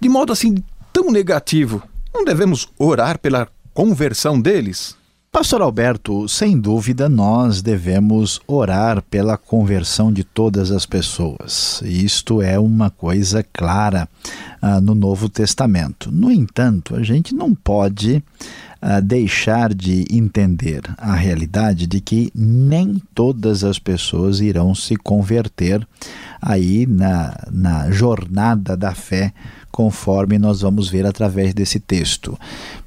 de 0.00 0.08
modo 0.08 0.32
assim 0.32 0.54
tão 0.90 1.10
negativo? 1.10 1.82
Não 2.14 2.24
devemos 2.24 2.66
orar 2.78 3.18
pela 3.18 3.46
conversão 3.74 4.40
deles? 4.40 4.96
Pastor 5.32 5.62
Alberto, 5.62 6.28
sem 6.28 6.58
dúvida 6.58 7.08
nós 7.08 7.62
devemos 7.62 8.40
orar 8.48 9.00
pela 9.00 9.38
conversão 9.38 10.12
de 10.12 10.24
todas 10.24 10.72
as 10.72 10.84
pessoas. 10.84 11.80
Isto 11.84 12.42
é 12.42 12.58
uma 12.58 12.90
coisa 12.90 13.44
clara 13.52 14.08
ah, 14.60 14.80
no 14.80 14.92
Novo 14.92 15.28
Testamento. 15.28 16.10
No 16.10 16.32
entanto, 16.32 16.96
a 16.96 17.04
gente 17.04 17.32
não 17.32 17.54
pode 17.54 18.16
uh, 18.82 19.00
deixar 19.00 19.72
de 19.72 20.04
entender 20.10 20.82
a 20.98 21.14
realidade 21.14 21.86
de 21.86 22.00
que 22.00 22.32
nem 22.34 23.00
todas 23.14 23.62
as 23.62 23.78
pessoas 23.78 24.40
irão 24.40 24.74
se 24.74 24.96
converter 24.96 25.86
aí 26.42 26.86
na, 26.86 27.36
na 27.52 27.88
jornada 27.92 28.76
da 28.76 28.96
fé 28.96 29.32
conforme 29.70 30.38
nós 30.38 30.60
vamos 30.60 30.88
ver 30.88 31.06
através 31.06 31.54
desse 31.54 31.78
texto. 31.78 32.38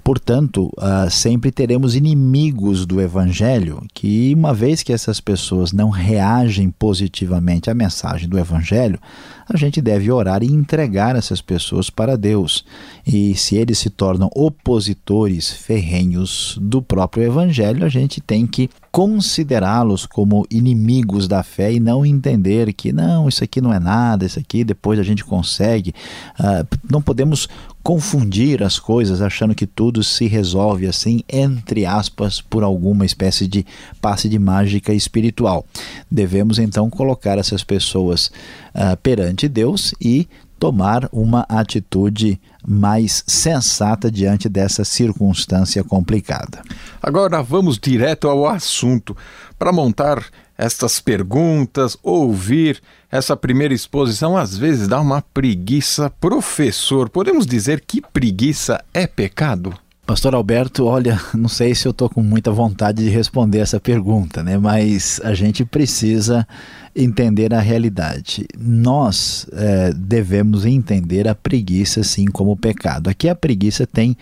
Portanto, 0.03 0.69
uh, 0.77 1.09
sempre 1.09 1.49
teremos 1.49 1.95
inimigos 1.95 2.85
do 2.85 2.99
Evangelho 2.99 3.81
que, 3.93 4.33
uma 4.35 4.53
vez 4.53 4.83
que 4.83 4.91
essas 4.91 5.21
pessoas 5.21 5.71
não 5.71 5.89
reagem 5.89 6.69
positivamente 6.69 7.69
à 7.69 7.73
mensagem 7.73 8.27
do 8.27 8.37
Evangelho, 8.37 8.99
a 9.47 9.55
gente 9.55 9.81
deve 9.81 10.11
orar 10.11 10.43
e 10.43 10.47
entregar 10.47 11.15
essas 11.15 11.41
pessoas 11.41 11.89
para 11.89 12.17
Deus. 12.17 12.65
E 13.07 13.33
se 13.35 13.55
eles 13.55 13.77
se 13.77 13.89
tornam 13.89 14.29
opositores 14.35 15.49
ferrenhos 15.51 16.57
do 16.61 16.81
próprio 16.81 17.23
Evangelho, 17.23 17.85
a 17.85 17.89
gente 17.89 18.19
tem 18.19 18.45
que 18.45 18.69
considerá-los 18.93 20.05
como 20.05 20.45
inimigos 20.51 21.27
da 21.27 21.41
fé 21.41 21.73
e 21.73 21.79
não 21.79 22.05
entender 22.05 22.71
que 22.73 22.93
não, 22.93 23.27
isso 23.27 23.43
aqui 23.43 23.59
não 23.59 23.73
é 23.73 23.79
nada, 23.79 24.23
isso 24.23 24.37
aqui 24.37 24.63
depois 24.63 24.99
a 24.99 25.03
gente 25.03 25.25
consegue. 25.25 25.95
Uh, 26.39 26.77
não 26.87 27.01
podemos 27.01 27.49
confundir 27.81 28.61
as 28.61 28.77
coisas 28.77 29.19
achando 29.19 29.55
que 29.55 29.65
tudo 29.65 30.03
se 30.03 30.27
resolve 30.27 30.85
assim, 30.85 31.23
entre 31.27 31.87
aspas, 31.87 32.39
por 32.39 32.61
alguma 32.61 33.03
espécie 33.03 33.47
de 33.47 33.65
passe 33.99 34.29
de 34.29 34.37
mágica 34.37 34.93
espiritual. 34.93 35.65
Devemos 36.09 36.59
então 36.59 36.87
colocar 36.87 37.39
essas 37.39 37.63
pessoas 37.63 38.27
uh, 38.75 38.95
perante 39.01 39.47
Deus 39.47 39.95
e 39.99 40.27
tomar 40.63 41.09
uma 41.11 41.45
atitude 41.49 42.39
mais 42.65 43.21
sensata 43.27 44.09
diante 44.09 44.47
dessa 44.47 44.85
circunstância 44.85 45.83
complicada. 45.83 46.61
Agora 47.01 47.43
vamos 47.43 47.77
direto 47.77 48.29
ao 48.29 48.47
assunto. 48.47 49.13
Para 49.59 49.73
montar 49.73 50.23
estas 50.57 51.01
perguntas, 51.01 51.97
ouvir 52.01 52.81
essa 53.11 53.35
primeira 53.35 53.73
exposição, 53.73 54.37
às 54.37 54.57
vezes 54.57 54.87
dá 54.87 55.01
uma 55.01 55.21
preguiça. 55.21 56.09
Professor, 56.09 57.09
podemos 57.09 57.45
dizer 57.45 57.83
que 57.85 57.99
preguiça 57.99 58.81
é 58.93 59.05
pecado? 59.05 59.73
Pastor 60.05 60.33
Alberto, 60.33 60.85
olha, 60.85 61.19
não 61.33 61.49
sei 61.49 61.75
se 61.75 61.85
eu 61.85 61.91
estou 61.91 62.09
com 62.09 62.23
muita 62.23 62.51
vontade 62.51 63.03
de 63.03 63.09
responder 63.09 63.59
essa 63.59 63.81
pergunta, 63.81 64.41
né? 64.41 64.57
Mas 64.57 65.19
a 65.25 65.33
gente 65.33 65.65
precisa 65.65 66.47
entender 66.95 67.53
a 67.53 67.59
realidade. 67.59 68.45
Nós 68.57 69.47
é, 69.51 69.93
devemos 69.93 70.65
entender 70.65 71.27
a 71.27 71.35
preguiça 71.35 72.01
assim 72.01 72.25
como 72.25 72.55
pecado. 72.55 73.09
Aqui 73.09 73.27
a 73.27 73.35
preguiça 73.35 73.87
tem, 73.87 74.15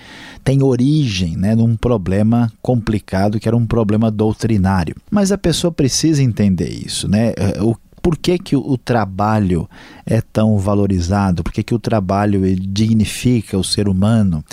tem 0.44 0.64
origem 0.64 1.36
né, 1.36 1.56
num 1.56 1.76
problema 1.76 2.52
complicado 2.62 3.40
que 3.40 3.48
era 3.48 3.58
um 3.58 3.66
problema 3.66 4.10
doutrinário. 4.10 4.96
Mas 5.10 5.32
a 5.32 5.38
pessoa 5.38 5.72
precisa 5.72 6.24
entender 6.24 6.70
isso, 6.70 7.08
né? 7.08 7.34
É, 7.38 7.62
o 7.62 7.76
por 8.02 8.18
que, 8.18 8.38
que 8.38 8.56
o 8.56 8.78
trabalho 8.78 9.70
é 10.06 10.22
tão 10.22 10.58
valorizado? 10.58 11.44
Por 11.44 11.54
que, 11.54 11.62
que 11.62 11.76
o 11.76 11.80
trabalho 11.80 12.42
dignifica 12.56 13.58
o 13.58 13.64
ser 13.64 13.88
humano? 13.88 14.44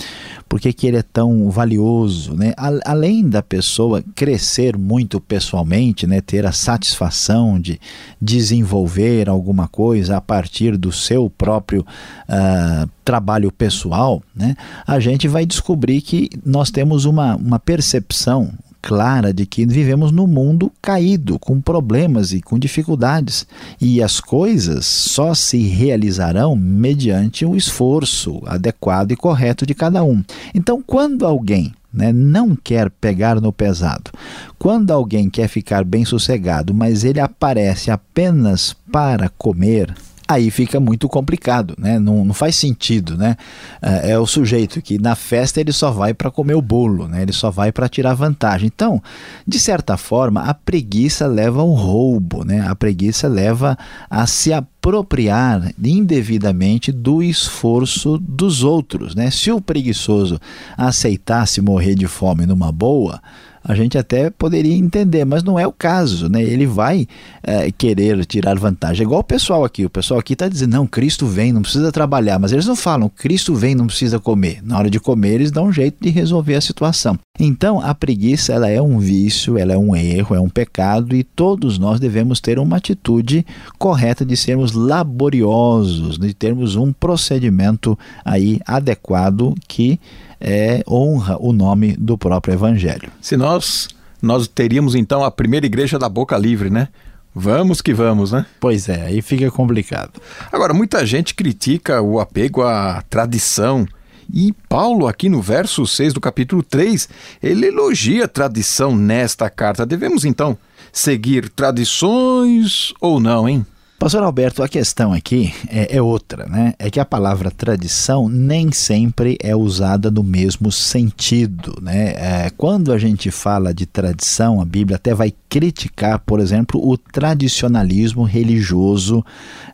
Por 0.49 0.61
que, 0.61 0.73
que 0.73 0.87
ele 0.87 0.99
é 0.99 1.03
tão 1.03 1.51
valioso? 1.51 2.35
Né? 2.35 2.53
Além 2.85 3.29
da 3.29 3.43
pessoa 3.43 4.03
crescer 4.15 4.77
muito 4.77 5.21
pessoalmente, 5.21 6.07
né? 6.07 6.21
ter 6.21 6.47
a 6.47 6.53
satisfação 6.53 7.59
de 7.59 7.81
desenvolver 8.21 9.29
alguma 9.29 9.67
coisa 9.67 10.17
a 10.19 10.21
partir 10.21 10.77
do 10.77 10.93
seu 10.93 11.31
próprio 11.31 11.81
uh, 12.29 12.89
trabalho 13.05 13.51
pessoal, 13.51 14.23
né? 14.35 14.55
a 14.87 15.01
gente 15.01 15.27
vai 15.27 15.47
descobrir 15.47 16.03
que 16.03 16.29
nós 16.45 16.71
temos 16.71 17.07
uma, 17.07 17.37
uma 17.37 17.59
percepção, 17.59 18.53
clara 18.81 19.33
de 19.33 19.47
que 19.47 19.67
vivemos 19.67 20.13
num 20.13 20.27
mundo 20.27 20.73
caído, 20.81 21.39
com 21.39 21.61
problemas 21.61 22.33
e 22.33 22.41
com 22.41 22.59
dificuldades, 22.59 23.47
e 23.81 24.03
as 24.03 24.21
coisas 24.21 24.87
só 24.87 25.35
se 25.35 25.59
realizarão 25.59 26.57
mediante 26.57 27.45
o 27.45 27.57
esforço 27.57 28.43
adequado 28.47 29.13
e 29.13 29.17
correto 29.17 29.67
de 29.67 29.75
cada 29.75 30.03
um. 30.03 30.23
Então, 30.55 30.83
quando 30.85 31.27
alguém 31.27 31.73
né, 31.93 32.13
não 32.13 32.55
quer 32.55 32.91
pegar 32.91 33.41
no 33.41 33.53
pesado. 33.53 34.11
Quando 34.59 34.91
alguém 34.91 35.31
quer 35.31 35.49
ficar 35.49 35.85
bem 35.85 36.05
sossegado, 36.05 36.75
mas 36.75 37.03
ele 37.03 37.21
aparece 37.21 37.91
apenas 37.91 38.77
para 38.93 39.29
comer, 39.31 39.95
aí 40.29 40.51
fica 40.51 40.79
muito 40.79 41.09
complicado, 41.09 41.75
né? 41.79 41.99
Não, 41.99 42.23
não 42.23 42.35
faz 42.35 42.55
sentido, 42.55 43.17
né? 43.17 43.35
É, 43.81 44.11
é 44.11 44.19
o 44.19 44.27
sujeito 44.27 44.83
que 44.83 44.99
na 44.99 45.15
festa 45.15 45.59
ele 45.59 45.73
só 45.73 45.91
vai 45.91 46.13
para 46.13 46.31
comer 46.31 46.55
o 46.55 46.61
bolo, 46.61 47.09
né? 47.09 47.23
Ele 47.23 47.33
só 47.33 47.51
vai 47.51 47.73
para 47.73 47.89
tirar 47.89 48.13
vantagem. 48.13 48.67
Então, 48.67 49.03
de 49.47 49.59
certa 49.59 49.97
forma, 49.97 50.43
a 50.43 50.53
preguiça 50.53 51.27
leva 51.27 51.63
ao 51.63 51.73
roubo, 51.73 52.45
né? 52.45 52.61
A 52.69 52.75
preguiça 52.77 53.27
leva 53.27 53.77
a 54.11 54.27
se 54.27 54.53
apropriar 54.53 55.73
indevidamente 55.83 56.93
do 56.93 57.23
esforço 57.23 58.19
dos 58.19 58.63
outros, 58.63 59.15
né? 59.15 59.31
Se 59.31 59.51
o 59.51 59.63
preguiçoso 59.63 60.39
aceitasse 60.77 61.63
morrer 61.63 61.95
de 61.95 62.07
fome 62.07 62.45
numa 62.45 62.71
boa, 62.71 63.23
a 63.63 63.75
gente 63.75 63.99
até 63.99 64.31
poderia 64.31 64.75
entender, 64.75 65.25
mas 65.25 65.43
não 65.43 65.59
é 65.59 65.67
o 65.67 65.73
caso, 65.73 66.29
né? 66.29 66.43
Ele 66.43 66.67
vai 66.67 67.07
é, 67.43 67.71
querer 67.71 68.25
tirar 68.25 68.59
vantagem. 68.59 69.03
É 69.03 69.05
igual 69.05 69.21
o 69.21 69.25
pessoal 69.25 69.65
aqui. 69.65 69.85
O 69.85 69.91
pessoal 69.91 70.21
aqui 70.21 70.33
está 70.33 70.49
dizendo, 70.49 70.73
não, 70.73 70.87
Cristo 70.87 71.27
vem, 71.27 71.53
não 71.53 71.63
precisa 71.63 71.93
trabalhar. 71.93 72.39
Mas 72.39 72.53
eles 72.53 72.67
não 72.67 72.77
falam, 72.77 73.09
Cristo 73.09 73.55
vem, 73.55 73.75
não 73.75 73.87
precisa 73.87 74.19
comer. 74.19 74.61
Na 74.63 74.79
hora 74.79 74.91
de 74.91 75.01
comer, 75.01 75.35
eles 75.35 75.51
dão 75.51 75.67
um 75.67 75.73
jeito 75.73 75.97
de 76.01 76.11
resolver 76.11 76.55
a 76.55 76.61
situação. 76.61 77.19
Então, 77.39 77.81
a 77.81 77.95
preguiça 77.95 78.53
ela 78.53 78.69
é 78.69 78.83
um 78.83 78.99
vício, 78.99 79.57
ela 79.57 79.73
é 79.73 79.79
um 79.79 79.95
erro, 79.95 80.35
é 80.35 80.41
um 80.41 80.49
pecado 80.49 81.15
e 81.15 81.23
todos 81.23 81.79
nós 81.79 82.01
devemos 82.01 82.41
ter 82.41 82.59
uma 82.59 82.77
atitude 82.77 83.47
correta 83.79 84.25
de 84.25 84.37
sermos 84.37 84.73
laboriosos, 84.73 86.19
de 86.19 86.35
termos 86.35 86.75
um 86.75 86.93
procedimento 86.93 87.97
aí 88.25 88.61
adequado 88.67 89.55
que 89.69 90.01
é, 90.41 90.83
honra 90.89 91.37
o 91.41 91.53
nome 91.53 91.97
do 91.97 92.17
próprio 92.17 92.55
Evangelho. 92.55 93.11
Se 93.21 93.37
nós, 93.37 93.89
nós 94.23 94.47
teríamos 94.47 94.95
então 94.95 95.25
a 95.25 95.31
primeira 95.31 95.67
igreja 95.67 95.99
da 95.99 96.09
boca 96.09 96.37
livre, 96.37 96.71
né? 96.71 96.89
Vamos 97.35 97.81
que 97.81 97.95
vamos, 97.95 98.33
né? 98.33 98.47
Pois 98.59 98.89
é, 98.89 99.03
aí 99.03 99.23
fica 99.23 99.51
complicado. 99.51 100.21
Agora, 100.51 100.75
muita 100.75 101.05
gente 101.07 101.35
critica 101.35 102.03
o 102.03 102.19
apego 102.19 102.63
à 102.63 103.03
tradição. 103.09 103.87
E 104.33 104.53
Paulo, 104.69 105.07
aqui 105.07 105.29
no 105.29 105.41
verso 105.41 105.87
6 105.87 106.13
do 106.13 106.21
capítulo 106.21 106.63
3, 106.63 107.09
ele 107.43 107.67
elogia 107.67 108.25
a 108.25 108.29
tradição 108.29 108.95
nesta 108.95 109.49
carta. 109.49 109.87
Devemos 109.87 110.25
então 110.25 110.59
seguir 110.93 111.49
tradições 111.49 112.93
ou 113.01 113.21
não, 113.21 113.49
hein? 113.49 113.65
Pastor 113.99 114.23
Alberto, 114.23 114.63
a 114.63 114.69
questão 114.69 115.13
aqui 115.13 115.53
é, 115.69 115.97
é, 115.97 116.01
outra, 116.01 116.47
né? 116.47 116.73
É 116.79 116.89
que 116.89 117.01
a 117.01 117.05
palavra 117.05 117.51
tradição 117.51 118.29
nem 118.29 118.71
sempre 118.71 119.37
é 119.43 119.57
usada 119.57 120.09
no 120.09 120.23
mesmo 120.23 120.71
sentido, 120.71 121.77
né? 121.83 122.11
É, 122.11 122.51
quando 122.57 122.93
a 122.93 122.97
gente 122.97 123.29
fala 123.33 123.75
de 123.75 123.87
tradição, 123.87 124.61
a 124.61 124.65
Bíblia 124.65 124.95
até 124.95 125.13
vai 125.13 125.35
criticar, 125.49 126.21
por 126.21 126.39
exemplo, 126.39 126.81
o 126.81 126.97
tradicionalismo 126.97 128.23
religioso 128.23 129.25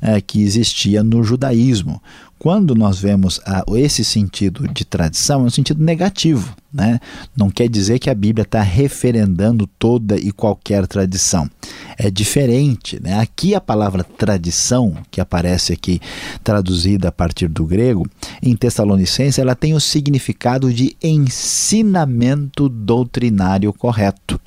é, 0.00 0.18
que 0.22 0.42
existia 0.42 1.04
no 1.04 1.22
judaísmo. 1.22 2.00
Quando 2.44 2.74
nós 2.74 2.98
vemos 2.98 3.40
esse 3.74 4.04
sentido 4.04 4.68
de 4.68 4.84
tradição, 4.84 5.40
é 5.40 5.44
um 5.44 5.50
sentido 5.50 5.82
negativo. 5.82 6.54
Né? 6.70 7.00
Não 7.34 7.48
quer 7.48 7.70
dizer 7.70 7.98
que 7.98 8.10
a 8.10 8.14
Bíblia 8.14 8.42
está 8.42 8.60
referendando 8.60 9.66
toda 9.78 10.18
e 10.18 10.30
qualquer 10.30 10.86
tradição. 10.86 11.48
É 11.96 12.10
diferente. 12.10 13.02
Né? 13.02 13.18
Aqui 13.18 13.54
a 13.54 13.62
palavra 13.62 14.04
tradição, 14.04 14.94
que 15.10 15.22
aparece 15.22 15.72
aqui 15.72 16.02
traduzida 16.42 17.08
a 17.08 17.12
partir 17.12 17.48
do 17.48 17.64
grego, 17.64 18.06
em 18.42 18.54
Tessalonicense, 18.54 19.40
ela 19.40 19.54
tem 19.54 19.72
o 19.72 19.80
significado 19.80 20.70
de 20.70 20.94
ensinamento 21.02 22.68
doutrinário 22.68 23.72
correto. 23.72 24.38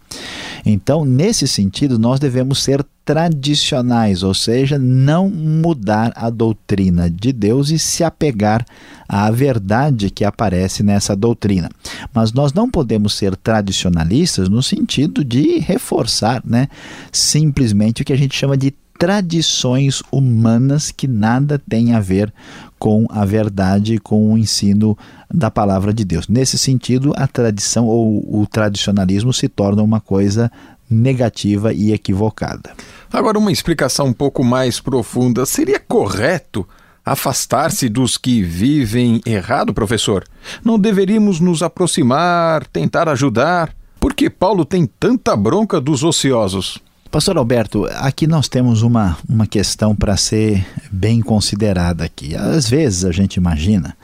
Então, 0.65 1.05
nesse 1.05 1.47
sentido, 1.47 1.97
nós 1.97 2.19
devemos 2.19 2.63
ser 2.63 2.85
tradicionais, 3.07 4.21
ou 4.21 4.33
seja, 4.33 4.77
não 4.77 5.29
mudar 5.29 6.11
a 6.13 6.29
doutrina 6.29 7.09
de 7.09 7.31
Deus 7.31 7.69
e 7.69 7.79
se 7.79 8.03
apegar 8.03 8.65
à 9.07 9.31
verdade 9.31 10.09
que 10.09 10.25
aparece 10.25 10.83
nessa 10.83 11.15
doutrina. 11.15 11.69
Mas 12.13 12.33
nós 12.33 12.51
não 12.51 12.69
podemos 12.69 13.13
ser 13.13 13.33
tradicionalistas 13.37 14.49
no 14.49 14.61
sentido 14.61 15.23
de 15.23 15.57
reforçar, 15.59 16.41
né, 16.45 16.67
simplesmente 17.09 18.01
o 18.01 18.05
que 18.05 18.11
a 18.11 18.17
gente 18.17 18.35
chama 18.35 18.57
de 18.57 18.73
tradições 18.97 20.01
humanas 20.11 20.91
que 20.91 21.07
nada 21.07 21.61
tem 21.69 21.93
a 21.93 21.99
ver 21.99 22.33
com 22.79 23.05
a 23.09 23.25
verdade, 23.25 23.99
com 23.99 24.33
o 24.33 24.37
ensino 24.37 24.97
da 25.31 25.51
palavra 25.51 25.93
de 25.93 26.03
Deus. 26.03 26.27
Nesse 26.27 26.57
sentido, 26.57 27.13
a 27.15 27.27
tradição 27.27 27.85
ou 27.85 28.41
o 28.41 28.45
tradicionalismo 28.47 29.33
se 29.33 29.47
torna 29.47 29.83
uma 29.83 29.99
coisa 29.99 30.51
negativa 30.89 31.73
e 31.73 31.91
equivocada. 31.91 32.71
Agora, 33.11 33.37
uma 33.37 33.51
explicação 33.51 34.07
um 34.07 34.13
pouco 34.13 34.43
mais 34.43 34.79
profunda: 34.79 35.45
seria 35.45 35.79
correto 35.79 36.67
afastar-se 37.05 37.87
dos 37.87 38.17
que 38.17 38.41
vivem 38.41 39.21
errado, 39.25 39.73
professor? 39.73 40.25
Não 40.63 40.77
deveríamos 40.77 41.39
nos 41.39 41.63
aproximar, 41.63 42.65
tentar 42.67 43.07
ajudar? 43.09 43.73
Por 43.99 44.13
que 44.13 44.29
Paulo 44.29 44.65
tem 44.65 44.85
tanta 44.85 45.35
bronca 45.35 45.79
dos 45.79 46.03
ociosos? 46.03 46.79
Pastor 47.09 47.37
Alberto, 47.37 47.85
aqui 47.95 48.27
nós 48.27 48.49
temos 48.49 48.81
uma, 48.81 49.17
uma 49.29 49.47
questão 49.47 49.95
para 49.95 50.17
ser 50.17 50.65
bem 50.91 51.21
considerada 51.21 52.03
aqui. 52.03 52.35
Às 52.35 52.69
vezes 52.69 53.05
a 53.05 53.11
gente 53.11 53.35
imagina 53.35 53.95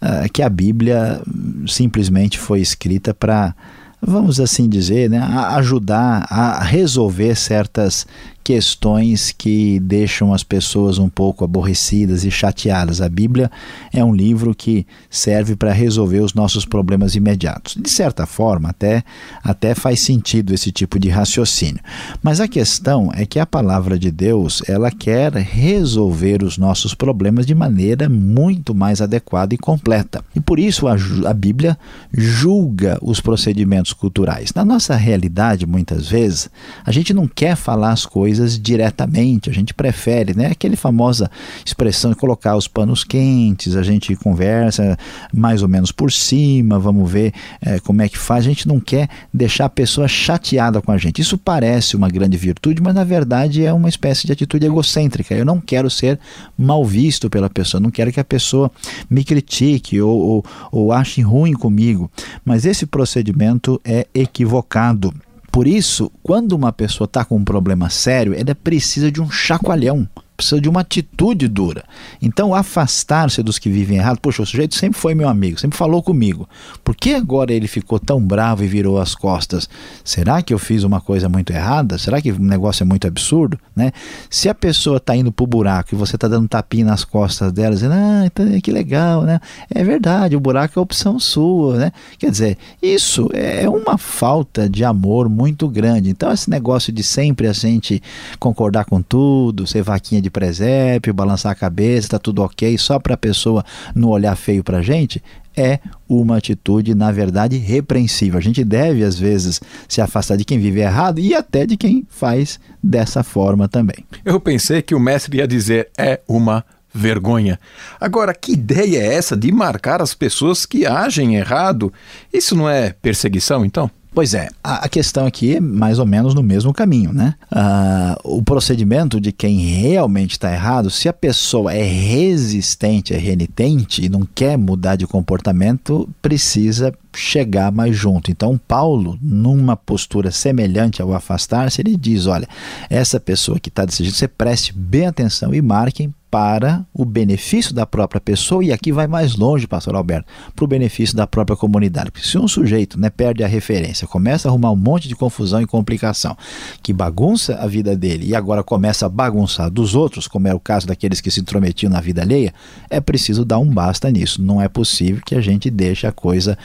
uh, 0.00 0.32
que 0.32 0.42
a 0.42 0.48
Bíblia 0.48 1.20
simplesmente 1.68 2.38
foi 2.38 2.60
escrita 2.60 3.12
para, 3.12 3.54
vamos 4.00 4.40
assim 4.40 4.70
dizer, 4.70 5.10
né, 5.10 5.20
ajudar 5.56 6.26
a 6.30 6.62
resolver 6.64 7.34
certas 7.34 8.06
questões 8.42 9.32
que 9.36 9.78
deixam 9.80 10.32
as 10.32 10.42
pessoas 10.42 10.98
um 10.98 11.08
pouco 11.08 11.44
aborrecidas 11.44 12.24
e 12.24 12.30
chateadas. 12.30 13.00
A 13.00 13.08
Bíblia 13.08 13.50
é 13.92 14.04
um 14.04 14.14
livro 14.14 14.54
que 14.54 14.86
serve 15.08 15.54
para 15.54 15.72
resolver 15.72 16.20
os 16.20 16.34
nossos 16.34 16.64
problemas 16.64 17.14
imediatos. 17.14 17.76
De 17.80 17.90
certa 17.90 18.26
forma, 18.26 18.70
até, 18.70 19.04
até 19.44 19.74
faz 19.74 20.00
sentido 20.00 20.54
esse 20.54 20.72
tipo 20.72 20.98
de 20.98 21.08
raciocínio. 21.08 21.80
Mas 22.22 22.40
a 22.40 22.48
questão 22.48 23.10
é 23.14 23.26
que 23.26 23.38
a 23.38 23.46
palavra 23.46 23.98
de 23.98 24.10
Deus, 24.10 24.62
ela 24.66 24.90
quer 24.90 25.32
resolver 25.34 26.42
os 26.42 26.56
nossos 26.56 26.94
problemas 26.94 27.46
de 27.46 27.54
maneira 27.54 28.08
muito 28.08 28.74
mais 28.74 29.00
adequada 29.00 29.54
e 29.54 29.58
completa. 29.58 30.24
E 30.34 30.40
por 30.40 30.58
isso 30.58 30.88
a, 30.88 30.96
a 31.26 31.34
Bíblia 31.34 31.78
julga 32.12 32.98
os 33.02 33.20
procedimentos 33.20 33.92
culturais. 33.92 34.52
Na 34.54 34.64
nossa 34.64 34.96
realidade, 34.96 35.66
muitas 35.66 36.08
vezes, 36.08 36.50
a 36.84 36.90
gente 36.90 37.12
não 37.12 37.28
quer 37.28 37.54
falar 37.54 37.92
as 37.92 38.06
coisas 38.06 38.29
coisas 38.30 38.56
diretamente. 38.56 39.50
A 39.50 39.52
gente 39.52 39.74
prefere, 39.74 40.34
né? 40.36 40.46
Aquele 40.46 40.76
famosa 40.76 41.28
expressão 41.66 42.12
de 42.12 42.16
colocar 42.16 42.56
os 42.56 42.68
panos 42.68 43.02
quentes, 43.02 43.74
a 43.74 43.82
gente 43.82 44.14
conversa 44.14 44.96
mais 45.34 45.62
ou 45.62 45.68
menos 45.68 45.90
por 45.90 46.12
cima, 46.12 46.78
vamos 46.78 47.10
ver 47.10 47.32
é, 47.60 47.80
como 47.80 48.02
é 48.02 48.08
que 48.08 48.16
faz. 48.16 48.44
A 48.44 48.48
gente 48.48 48.68
não 48.68 48.78
quer 48.78 49.08
deixar 49.34 49.64
a 49.64 49.68
pessoa 49.68 50.06
chateada 50.06 50.80
com 50.80 50.92
a 50.92 50.96
gente. 50.96 51.20
Isso 51.20 51.36
parece 51.36 51.96
uma 51.96 52.08
grande 52.08 52.36
virtude, 52.36 52.80
mas 52.80 52.94
na 52.94 53.02
verdade 53.02 53.64
é 53.64 53.72
uma 53.72 53.88
espécie 53.88 54.28
de 54.28 54.32
atitude 54.32 54.64
egocêntrica. 54.64 55.34
Eu 55.34 55.44
não 55.44 55.60
quero 55.60 55.90
ser 55.90 56.20
mal 56.56 56.84
visto 56.84 57.28
pela 57.28 57.50
pessoa, 57.50 57.80
não 57.80 57.90
quero 57.90 58.12
que 58.12 58.20
a 58.20 58.24
pessoa 58.24 58.70
me 59.10 59.24
critique 59.24 60.00
ou, 60.00 60.18
ou, 60.20 60.44
ou 60.70 60.92
ache 60.92 61.20
ruim 61.20 61.52
comigo. 61.52 62.08
Mas 62.44 62.64
esse 62.64 62.86
procedimento 62.86 63.80
é 63.84 64.06
equivocado. 64.14 65.12
Por 65.52 65.66
isso, 65.66 66.10
quando 66.22 66.52
uma 66.52 66.72
pessoa 66.72 67.06
está 67.06 67.24
com 67.24 67.36
um 67.36 67.44
problema 67.44 67.90
sério, 67.90 68.34
ela 68.34 68.54
precisa 68.54 69.10
de 69.10 69.20
um 69.20 69.30
chacoalhão 69.30 70.08
precisa 70.40 70.60
de 70.60 70.68
uma 70.68 70.80
atitude 70.80 71.46
dura. 71.46 71.84
Então, 72.20 72.54
afastar-se 72.54 73.42
dos 73.42 73.58
que 73.58 73.68
vivem 73.68 73.98
errado. 73.98 74.18
Poxa, 74.20 74.42
o 74.42 74.46
sujeito 74.46 74.74
sempre 74.74 74.98
foi 74.98 75.14
meu 75.14 75.28
amigo, 75.28 75.60
sempre 75.60 75.76
falou 75.76 76.02
comigo. 76.02 76.48
Por 76.82 76.96
que 76.96 77.14
agora 77.14 77.52
ele 77.52 77.68
ficou 77.68 77.98
tão 77.98 78.20
bravo 78.20 78.64
e 78.64 78.66
virou 78.66 78.98
as 78.98 79.14
costas? 79.14 79.68
Será 80.04 80.42
que 80.42 80.52
eu 80.52 80.58
fiz 80.58 80.82
uma 80.82 81.00
coisa 81.00 81.28
muito 81.28 81.52
errada? 81.52 81.98
Será 81.98 82.20
que 82.20 82.32
o 82.32 82.38
negócio 82.38 82.82
é 82.82 82.86
muito 82.86 83.06
absurdo? 83.06 83.58
Né? 83.76 83.92
Se 84.28 84.48
a 84.48 84.54
pessoa 84.54 84.96
está 84.96 85.14
indo 85.14 85.30
para 85.30 85.44
o 85.44 85.46
buraco 85.46 85.94
e 85.94 85.98
você 85.98 86.16
está 86.16 86.26
dando 86.26 86.48
tapinha 86.48 86.84
nas 86.84 87.04
costas 87.04 87.52
dela, 87.52 87.74
dizendo, 87.74 87.94
ah, 87.94 88.22
então, 88.24 88.60
que 88.60 88.72
legal, 88.72 89.22
né? 89.22 89.40
É 89.72 89.84
verdade, 89.84 90.36
o 90.36 90.40
buraco 90.40 90.78
é 90.78 90.82
opção 90.82 91.18
sua, 91.18 91.76
né? 91.76 91.92
Quer 92.18 92.30
dizer, 92.30 92.58
isso 92.82 93.28
é 93.32 93.68
uma 93.68 93.98
falta 93.98 94.68
de 94.68 94.84
amor 94.84 95.28
muito 95.28 95.68
grande. 95.68 96.10
Então, 96.10 96.32
esse 96.32 96.48
negócio 96.48 96.92
de 96.92 97.02
sempre 97.02 97.46
a 97.46 97.52
gente 97.52 98.02
concordar 98.38 98.84
com 98.84 99.02
tudo, 99.02 99.66
ser 99.66 99.82
vaquinha 99.82 100.22
de 100.22 100.29
de 100.30 100.32
presépio, 100.32 101.12
balançar 101.12 101.50
a 101.50 101.56
cabeça, 101.56 102.06
está 102.06 102.18
tudo 102.18 102.42
ok, 102.42 102.78
só 102.78 102.98
para 102.98 103.14
a 103.14 103.18
pessoa 103.18 103.64
não 103.94 104.08
olhar 104.08 104.36
feio 104.36 104.62
para 104.62 104.78
a 104.78 104.82
gente, 104.82 105.22
é 105.56 105.80
uma 106.08 106.36
atitude, 106.36 106.94
na 106.94 107.10
verdade, 107.10 107.58
repreensível. 107.58 108.38
A 108.38 108.42
gente 108.42 108.64
deve, 108.64 109.02
às 109.02 109.18
vezes, 109.18 109.60
se 109.88 110.00
afastar 110.00 110.36
de 110.36 110.44
quem 110.44 110.58
vive 110.58 110.80
errado 110.80 111.18
e 111.18 111.34
até 111.34 111.66
de 111.66 111.76
quem 111.76 112.06
faz 112.08 112.60
dessa 112.82 113.22
forma 113.24 113.68
também. 113.68 114.06
Eu 114.24 114.40
pensei 114.40 114.80
que 114.80 114.94
o 114.94 115.00
mestre 115.00 115.38
ia 115.38 115.48
dizer 115.48 115.90
é 115.98 116.20
uma 116.28 116.64
vergonha. 116.92 117.58
Agora, 118.00 118.34
que 118.34 118.52
ideia 118.52 118.98
é 118.98 119.14
essa 119.14 119.36
de 119.36 119.52
marcar 119.52 120.00
as 120.00 120.14
pessoas 120.14 120.64
que 120.64 120.86
agem 120.86 121.36
errado? 121.36 121.92
Isso 122.32 122.54
não 122.54 122.68
é 122.68 122.92
perseguição, 122.92 123.64
então? 123.64 123.90
Pois 124.12 124.34
é, 124.34 124.48
a, 124.62 124.88
questão 124.88 125.24
aqui 125.24 125.56
é 125.56 125.60
mais 125.60 126.00
ou 126.00 126.06
menos 126.06 126.34
no 126.34 126.42
mesmo 126.42 126.72
caminho, 126.72 127.12
né? 127.12 127.34
Ah, 127.50 128.18
o 128.24 128.42
procedimento 128.42 129.20
de 129.20 129.30
quem 129.30 129.58
realmente 129.58 130.32
está 130.32 130.52
errado, 130.52 130.90
se 130.90 131.08
a 131.08 131.12
pessoa 131.12 131.72
é 131.72 131.82
resistente, 131.82 133.14
é 133.14 133.16
renitente 133.16 134.04
e 134.04 134.08
não 134.08 134.26
quer 134.34 134.58
mudar 134.58 134.96
de 134.96 135.06
comportamento, 135.06 136.08
precisa 136.20 136.92
chegar 137.14 137.70
mais 137.72 137.96
junto. 137.96 138.30
Então, 138.30 138.58
Paulo, 138.58 139.18
numa 139.20 139.76
postura 139.76 140.30
semelhante 140.30 141.02
ao 141.02 141.12
afastar-se, 141.12 141.80
ele 141.80 141.96
diz: 141.96 142.26
olha, 142.26 142.48
essa 142.88 143.18
pessoa 143.18 143.58
que 143.58 143.68
está 143.68 143.84
desse 143.84 144.02
jeito, 144.02 144.16
você 144.16 144.28
preste 144.28 144.72
bem 144.72 145.06
atenção 145.06 145.54
e 145.54 145.60
marquem 145.60 146.12
para 146.30 146.86
o 146.94 147.04
benefício 147.04 147.74
da 147.74 147.84
própria 147.84 148.20
pessoa, 148.20 148.64
e 148.64 148.72
aqui 148.72 148.92
vai 148.92 149.08
mais 149.08 149.34
longe, 149.34 149.66
pastor 149.66 149.96
Alberto, 149.96 150.30
para 150.54 150.64
o 150.64 150.68
benefício 150.68 151.16
da 151.16 151.26
própria 151.26 151.56
comunidade. 151.56 152.12
Porque 152.12 152.26
se 152.26 152.38
um 152.38 152.46
sujeito 152.46 152.98
né, 152.98 153.10
perde 153.10 153.42
a 153.42 153.48
referência, 153.48 154.06
começa 154.06 154.46
a 154.46 154.50
arrumar 154.50 154.70
um 154.70 154.76
monte 154.76 155.08
de 155.08 155.16
confusão 155.16 155.60
e 155.60 155.66
complicação, 155.66 156.36
que 156.82 156.92
bagunça 156.92 157.56
a 157.56 157.66
vida 157.66 157.96
dele 157.96 158.28
e 158.28 158.36
agora 158.36 158.62
começa 158.62 159.06
a 159.06 159.08
bagunçar 159.08 159.68
dos 159.68 159.96
outros, 159.96 160.28
como 160.28 160.46
é 160.46 160.54
o 160.54 160.60
caso 160.60 160.86
daqueles 160.86 161.20
que 161.20 161.30
se 161.30 161.40
intrometiam 161.40 161.90
na 161.90 162.00
vida 162.00 162.22
alheia, 162.22 162.54
é 162.88 163.00
preciso 163.00 163.44
dar 163.44 163.58
um 163.58 163.66
basta 163.66 164.08
nisso. 164.08 164.40
Não 164.40 164.62
é 164.62 164.68
possível 164.68 165.20
que 165.26 165.34
a 165.34 165.40
gente 165.40 165.68
deixe 165.68 166.06
a 166.06 166.12
coisa 166.12 166.56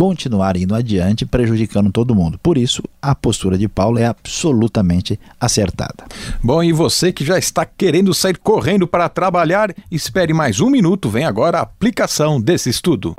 continuar 0.00 0.56
indo 0.56 0.74
adiante, 0.74 1.26
prejudicando 1.26 1.92
todo 1.92 2.14
mundo. 2.14 2.40
Por 2.42 2.56
isso, 2.56 2.82
a 3.02 3.14
postura 3.14 3.58
de 3.58 3.68
Paulo 3.68 3.98
é 3.98 4.06
absolutamente 4.06 5.20
acertada. 5.38 6.06
Bom, 6.42 6.64
e 6.64 6.72
você 6.72 7.12
que 7.12 7.22
já 7.22 7.36
está 7.36 7.66
querendo 7.66 8.14
sair 8.14 8.38
correndo 8.38 8.86
para 8.86 9.10
trabalhar, 9.10 9.74
espere 9.90 10.32
mais 10.32 10.58
um 10.58 10.70
minuto, 10.70 11.10
vem 11.10 11.26
agora 11.26 11.58
a 11.58 11.62
aplicação 11.62 12.40
desse 12.40 12.70
estudo. 12.70 13.14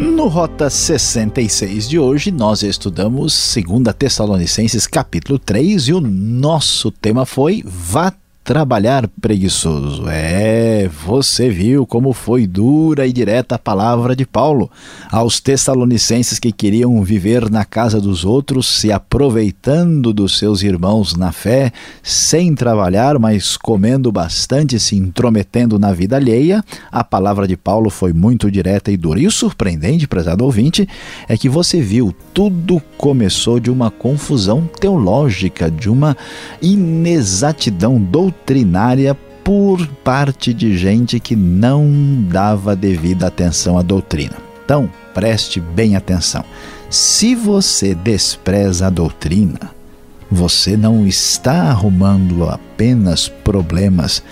No 0.00 0.28
Rota 0.28 0.70
66 0.70 1.86
de 1.86 1.98
hoje, 1.98 2.30
nós 2.30 2.62
estudamos 2.62 3.54
2 3.54 3.94
Tessalonicenses 3.94 4.86
capítulo 4.86 5.38
3 5.38 5.88
e 5.88 5.92
o 5.92 6.00
nosso 6.00 6.90
tema 6.90 7.26
foi 7.26 7.62
Vá 7.66 8.10
trabalhar 8.50 9.06
preguiçoso. 9.20 10.08
É, 10.08 10.90
você 11.06 11.48
viu 11.48 11.86
como 11.86 12.12
foi 12.12 12.48
dura 12.48 13.06
e 13.06 13.12
direta 13.12 13.54
a 13.54 13.58
palavra 13.60 14.16
de 14.16 14.26
Paulo 14.26 14.68
aos 15.08 15.38
Tessalonicenses 15.38 16.40
que 16.40 16.50
queriam 16.50 17.00
viver 17.04 17.48
na 17.48 17.64
casa 17.64 18.00
dos 18.00 18.24
outros, 18.24 18.66
se 18.66 18.90
aproveitando 18.90 20.12
dos 20.12 20.36
seus 20.36 20.64
irmãos 20.64 21.14
na 21.14 21.30
fé, 21.30 21.70
sem 22.02 22.52
trabalhar, 22.52 23.20
mas 23.20 23.56
comendo 23.56 24.10
bastante, 24.10 24.80
se 24.80 24.96
intrometendo 24.96 25.78
na 25.78 25.92
vida 25.92 26.16
alheia. 26.16 26.64
A 26.90 27.04
palavra 27.04 27.46
de 27.46 27.56
Paulo 27.56 27.88
foi 27.88 28.12
muito 28.12 28.50
direta 28.50 28.90
e 28.90 28.96
dura. 28.96 29.20
E 29.20 29.28
o 29.28 29.30
surpreendente, 29.30 30.08
prezado 30.08 30.44
ouvinte, 30.44 30.88
é 31.28 31.36
que 31.36 31.48
você 31.48 31.80
viu, 31.80 32.12
tudo 32.34 32.82
começou 32.98 33.60
de 33.60 33.70
uma 33.70 33.92
confusão 33.92 34.68
teológica, 34.80 35.70
de 35.70 35.88
uma 35.88 36.16
inexatidão 36.60 37.96
doutrinária 37.96 38.39
doutrinária 38.40 39.14
por 39.44 39.86
parte 40.04 40.52
de 40.52 40.76
gente 40.76 41.20
que 41.20 41.36
não 41.36 41.88
dava 42.28 42.74
devida 42.74 43.26
atenção 43.26 43.78
à 43.78 43.82
doutrina. 43.82 44.36
Então, 44.64 44.90
preste 45.14 45.60
bem 45.60 45.96
atenção. 45.96 46.44
Se 46.88 47.34
você 47.34 47.94
despreza 47.94 48.86
a 48.86 48.90
doutrina, 48.90 49.70
você 50.30 50.76
não 50.76 51.06
está 51.06 51.70
arrumando 51.70 52.48
apenas 52.48 53.28
problemas 53.28 54.22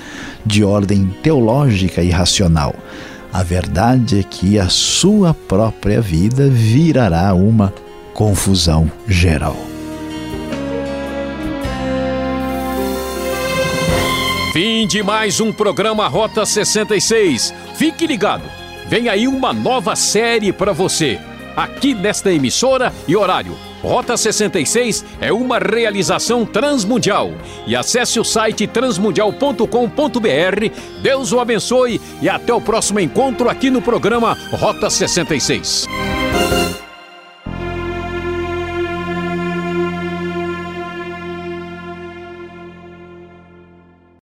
de 0.44 0.64
ordem 0.64 1.12
teológica 1.22 2.02
e 2.02 2.10
racional. 2.10 2.74
A 3.32 3.42
verdade 3.42 4.20
é 4.20 4.22
que 4.22 4.58
a 4.58 4.68
sua 4.68 5.34
própria 5.34 6.00
vida 6.00 6.48
virará 6.48 7.34
uma 7.34 7.72
confusão 8.14 8.90
geral. 9.06 9.67
Fim 14.52 14.86
de 14.86 15.02
mais 15.02 15.40
um 15.40 15.52
programa 15.52 16.08
Rota 16.08 16.46
66. 16.46 17.52
Fique 17.74 18.06
ligado. 18.06 18.44
Vem 18.88 19.10
aí 19.10 19.28
uma 19.28 19.52
nova 19.52 19.94
série 19.94 20.52
para 20.54 20.72
você. 20.72 21.20
Aqui 21.54 21.92
nesta 21.92 22.32
emissora 22.32 22.92
e 23.06 23.14
horário. 23.14 23.54
Rota 23.82 24.16
66 24.16 25.04
é 25.20 25.30
uma 25.30 25.58
realização 25.58 26.46
transmundial. 26.46 27.32
E 27.66 27.76
acesse 27.76 28.18
o 28.18 28.24
site 28.24 28.66
transmundial.com.br. 28.66 29.62
Deus 31.02 31.32
o 31.32 31.40
abençoe 31.40 32.00
e 32.22 32.28
até 32.28 32.52
o 32.52 32.60
próximo 32.60 33.00
encontro 33.00 33.50
aqui 33.50 33.70
no 33.70 33.82
programa 33.82 34.36
Rota 34.52 34.88
66. 34.88 35.86